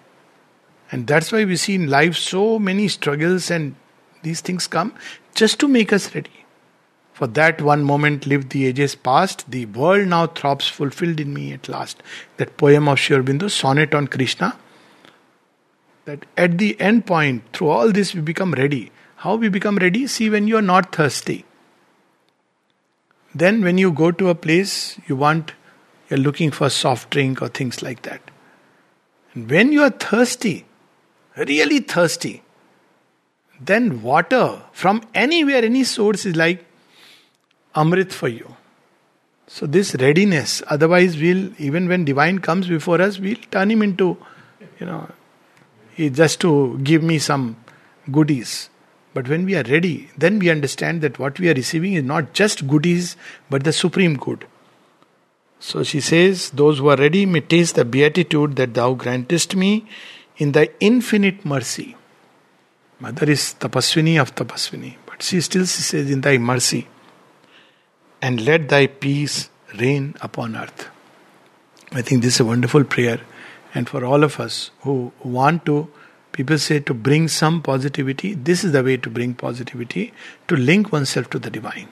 And 0.92 1.08
that's 1.08 1.32
why 1.32 1.46
we 1.46 1.56
see 1.56 1.76
in 1.76 1.90
life 1.90 2.16
so 2.16 2.60
many 2.60 2.88
struggles 2.88 3.50
and 3.52 3.76
these 4.24 4.42
things 4.42 4.68
come 4.68 4.94
just 5.34 5.60
to 5.60 5.68
make 5.68 5.94
us 5.94 6.14
ready. 6.14 6.46
For 7.14 7.28
that 7.28 7.62
one 7.62 7.84
moment 7.84 8.26
lived 8.26 8.52
the 8.52 8.66
ages 8.66 8.96
past, 8.96 9.50
the 9.52 9.66
world 9.66 10.08
now 10.08 10.28
throbs 10.28 10.68
fulfilled 10.68 11.20
in 11.20 11.34
me 11.34 11.52
at 11.52 11.68
last. 11.68 12.02
That 12.38 12.56
poem 12.56 12.88
of 12.88 12.98
Sri 13.00 13.18
Aurobindo, 13.18 13.52
Sonnet 13.52 13.94
on 13.94 14.08
Krishna. 14.08 14.56
That 16.06 16.26
at 16.38 16.58
the 16.58 16.80
end 16.80 17.06
point, 17.06 17.44
through 17.52 17.70
all 17.70 17.92
this, 17.92 18.16
we 18.16 18.22
become 18.22 18.54
ready. 18.54 18.92
How 19.18 19.36
we 19.36 19.50
become 19.50 19.76
ready? 19.76 20.08
See, 20.08 20.30
when 20.30 20.48
you 20.48 20.56
are 20.56 20.62
not 20.62 20.96
thirsty. 20.96 21.44
Then, 23.36 23.62
when 23.64 23.78
you 23.78 23.92
go 23.92 24.12
to 24.12 24.30
a 24.30 24.36
place, 24.36 24.98
you 25.08 25.16
want 25.18 25.52
you're 26.10 26.20
looking 26.20 26.52
for 26.52 26.70
soft 26.70 27.12
drink 27.12 27.42
or 27.42 27.50
things 27.50 27.84
like 27.84 28.02
that. 28.04 28.22
And 29.34 29.50
when 29.50 29.72
you 29.72 29.84
are 29.84 29.92
thirsty, 29.92 30.66
really 31.38 31.80
thirsty, 31.80 32.42
then 33.60 34.02
water 34.02 34.62
from 34.72 35.04
anywhere, 35.14 35.64
any 35.64 35.84
source 35.84 36.26
is 36.26 36.36
like 36.36 36.66
Amrit 37.76 38.12
for 38.12 38.28
you. 38.28 38.56
So 39.48 39.66
this 39.66 39.96
readiness, 39.96 40.62
otherwise 40.68 41.18
we'll 41.18 41.52
even 41.60 41.88
when 41.88 42.06
divine 42.06 42.40
comes 42.40 42.68
before 42.68 43.02
us, 43.02 43.20
we'll 43.20 43.36
turn 43.52 43.72
him 43.72 43.82
into, 43.82 44.18
you 44.80 44.86
know, 44.86 45.10
just 45.98 46.40
to 46.42 46.80
give 46.84 47.04
me 47.04 47.20
some 47.20 47.58
goodies. 48.12 48.70
But 49.14 49.28
when 49.28 49.46
we 49.46 49.56
are 49.56 49.64
ready, 49.64 50.10
then 50.18 50.40
we 50.40 50.50
understand 50.50 51.02
that 51.02 51.18
what 51.18 51.40
we 51.40 51.50
are 51.50 51.54
receiving 51.54 51.94
is 51.94 52.04
not 52.04 52.34
just 52.34 52.68
goodies, 52.68 53.16
but 53.50 53.64
the 53.64 53.74
supreme 53.74 54.16
good. 54.16 54.46
So 55.60 55.84
she 55.84 56.00
says, 56.00 56.52
Those 56.52 56.78
who 56.78 56.90
are 56.90 56.96
ready 56.96 57.26
may 57.26 57.42
taste 57.42 57.76
the 57.76 57.86
beatitude 57.86 58.56
that 58.56 58.76
thou 58.76 58.94
grantest 58.94 59.56
me 59.56 59.88
in 60.38 60.54
thy 60.54 60.70
infinite 60.80 61.44
mercy. 61.44 61.96
Mother 63.00 63.32
is 63.32 63.56
tapaswini 63.60 64.20
of 64.20 64.36
tapaswini, 64.36 64.96
but 65.06 65.24
she 65.24 65.40
still 65.42 65.66
says, 65.66 66.10
In 66.12 66.22
thy 66.22 66.38
mercy. 66.38 66.88
And 68.22 68.42
let 68.46 68.68
thy 68.68 68.88
peace 68.88 69.50
reign 69.80 70.16
upon 70.22 70.56
earth. 70.56 70.90
I 71.94 72.02
think 72.02 72.22
this 72.22 72.36
is 72.36 72.40
a 72.42 72.46
wonderful 72.46 72.84
prayer. 72.84 73.22
And 73.74 73.88
for 73.88 74.04
all 74.04 74.24
of 74.24 74.40
us 74.40 74.72
who 74.82 75.14
want 75.24 75.66
to, 75.68 75.88
people 76.34 76.58
say 76.58 76.80
to 76.82 76.94
bring 76.94 77.28
some 77.28 77.62
positivity, 77.62 78.34
this 78.34 78.64
is 78.64 78.74
the 78.74 78.84
way 78.84 78.98
to 78.98 79.10
bring 79.10 79.34
positivity, 79.34 80.12
to 80.48 80.58
link 80.58 80.92
oneself 80.92 81.30
to 81.30 81.40
the 81.40 81.50
divine 81.50 81.88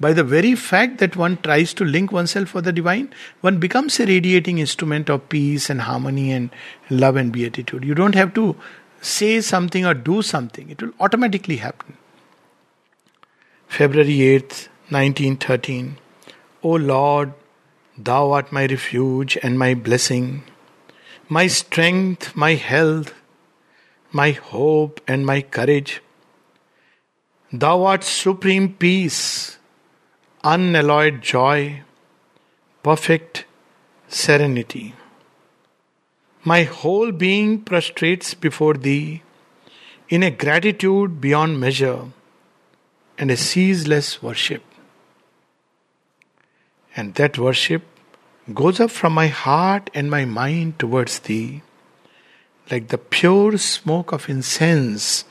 by 0.00 0.12
the 0.12 0.24
very 0.24 0.54
fact 0.54 0.98
that 0.98 1.16
one 1.16 1.36
tries 1.38 1.74
to 1.74 1.84
link 1.84 2.12
oneself 2.12 2.48
for 2.48 2.60
the 2.60 2.72
divine, 2.72 3.12
one 3.40 3.58
becomes 3.58 3.98
a 3.98 4.06
radiating 4.06 4.58
instrument 4.58 5.10
of 5.10 5.28
peace 5.28 5.68
and 5.68 5.80
harmony 5.82 6.30
and 6.32 6.50
love 6.88 7.16
and 7.16 7.32
beatitude. 7.32 7.84
You 7.84 7.94
don't 7.94 8.14
have 8.14 8.34
to 8.34 8.56
say 9.00 9.40
something 9.40 9.84
or 9.86 9.94
do 9.94 10.22
something, 10.22 10.70
it 10.70 10.82
will 10.82 10.92
automatically 11.00 11.56
happen. 11.56 11.96
February 13.66 14.18
8th, 14.18 14.68
1913. 14.90 15.98
O 16.62 16.70
Lord, 16.70 17.32
Thou 18.00 18.30
art 18.30 18.52
my 18.52 18.64
refuge 18.66 19.36
and 19.42 19.58
my 19.58 19.74
blessing, 19.74 20.44
my 21.28 21.48
strength, 21.48 22.36
my 22.36 22.54
health, 22.54 23.12
my 24.12 24.30
hope 24.30 25.00
and 25.08 25.26
my 25.26 25.42
courage. 25.42 26.00
Thou 27.52 27.82
art 27.82 28.04
supreme 28.04 28.72
peace 28.74 29.58
unalloyed 30.44 31.20
joy, 31.20 31.82
perfect 32.84 33.44
serenity. 34.06 34.94
My 36.48 36.62
whole 36.62 37.12
being 37.12 37.60
prostrates 37.62 38.32
before 38.32 38.74
Thee 38.74 39.22
in 40.08 40.22
a 40.22 40.30
gratitude 40.30 41.20
beyond 41.20 41.60
measure 41.60 42.06
and 43.18 43.30
a 43.30 43.36
ceaseless 43.36 44.22
worship. 44.22 44.62
And 46.96 47.14
that 47.16 47.38
worship 47.38 47.82
goes 48.54 48.80
up 48.80 48.90
from 48.90 49.12
my 49.12 49.26
heart 49.26 49.90
and 49.92 50.10
my 50.10 50.24
mind 50.24 50.78
towards 50.78 51.18
thee, 51.18 51.60
like 52.70 52.88
the 52.88 52.98
pure 52.98 53.58
smoke 53.58 54.10
of 54.12 54.30
incense 54.30 55.24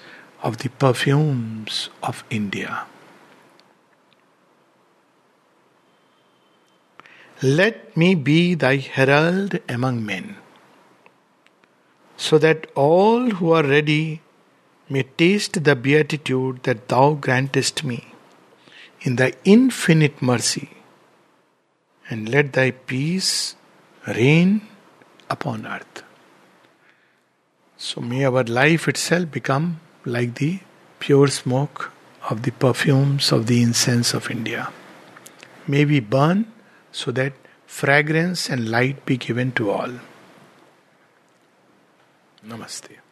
of 0.43 0.59
the 0.59 0.69
perfumes 0.69 1.89
of 2.03 2.23
India. 2.29 2.85
Let 7.41 7.97
me 7.97 8.13
be 8.13 8.53
thy 8.53 8.77
herald 8.77 9.59
among 9.67 10.05
men, 10.05 10.35
so 12.17 12.37
that 12.39 12.67
all 12.75 13.29
who 13.29 13.51
are 13.51 13.63
ready 13.63 14.21
may 14.89 15.03
taste 15.03 15.63
the 15.63 15.75
beatitude 15.75 16.63
that 16.63 16.87
thou 16.87 17.13
grantest 17.13 17.83
me 17.83 18.05
in 19.01 19.15
thy 19.15 19.33
infinite 19.43 20.21
mercy, 20.21 20.69
and 22.09 22.27
let 22.27 22.53
thy 22.53 22.71
peace 22.71 23.55
reign 24.07 24.61
upon 25.29 25.67
earth. 25.67 26.03
So 27.77 28.01
may 28.01 28.25
our 28.25 28.43
life 28.43 28.87
itself 28.87 29.29
become 29.29 29.79
like 30.03 30.35
the 30.35 30.59
pure 30.99 31.27
smoke 31.27 31.91
of 32.29 32.41
the 32.41 32.51
perfumes 32.51 33.31
of 33.31 33.45
the 33.45 33.61
incense 33.61 34.13
of 34.13 34.31
India. 34.31 34.71
May 35.67 35.85
we 35.85 35.99
burn 35.99 36.51
so 36.91 37.11
that 37.11 37.33
fragrance 37.67 38.49
and 38.49 38.69
light 38.69 39.05
be 39.05 39.17
given 39.17 39.51
to 39.53 39.69
all. 39.69 39.91
Namaste. 42.47 43.06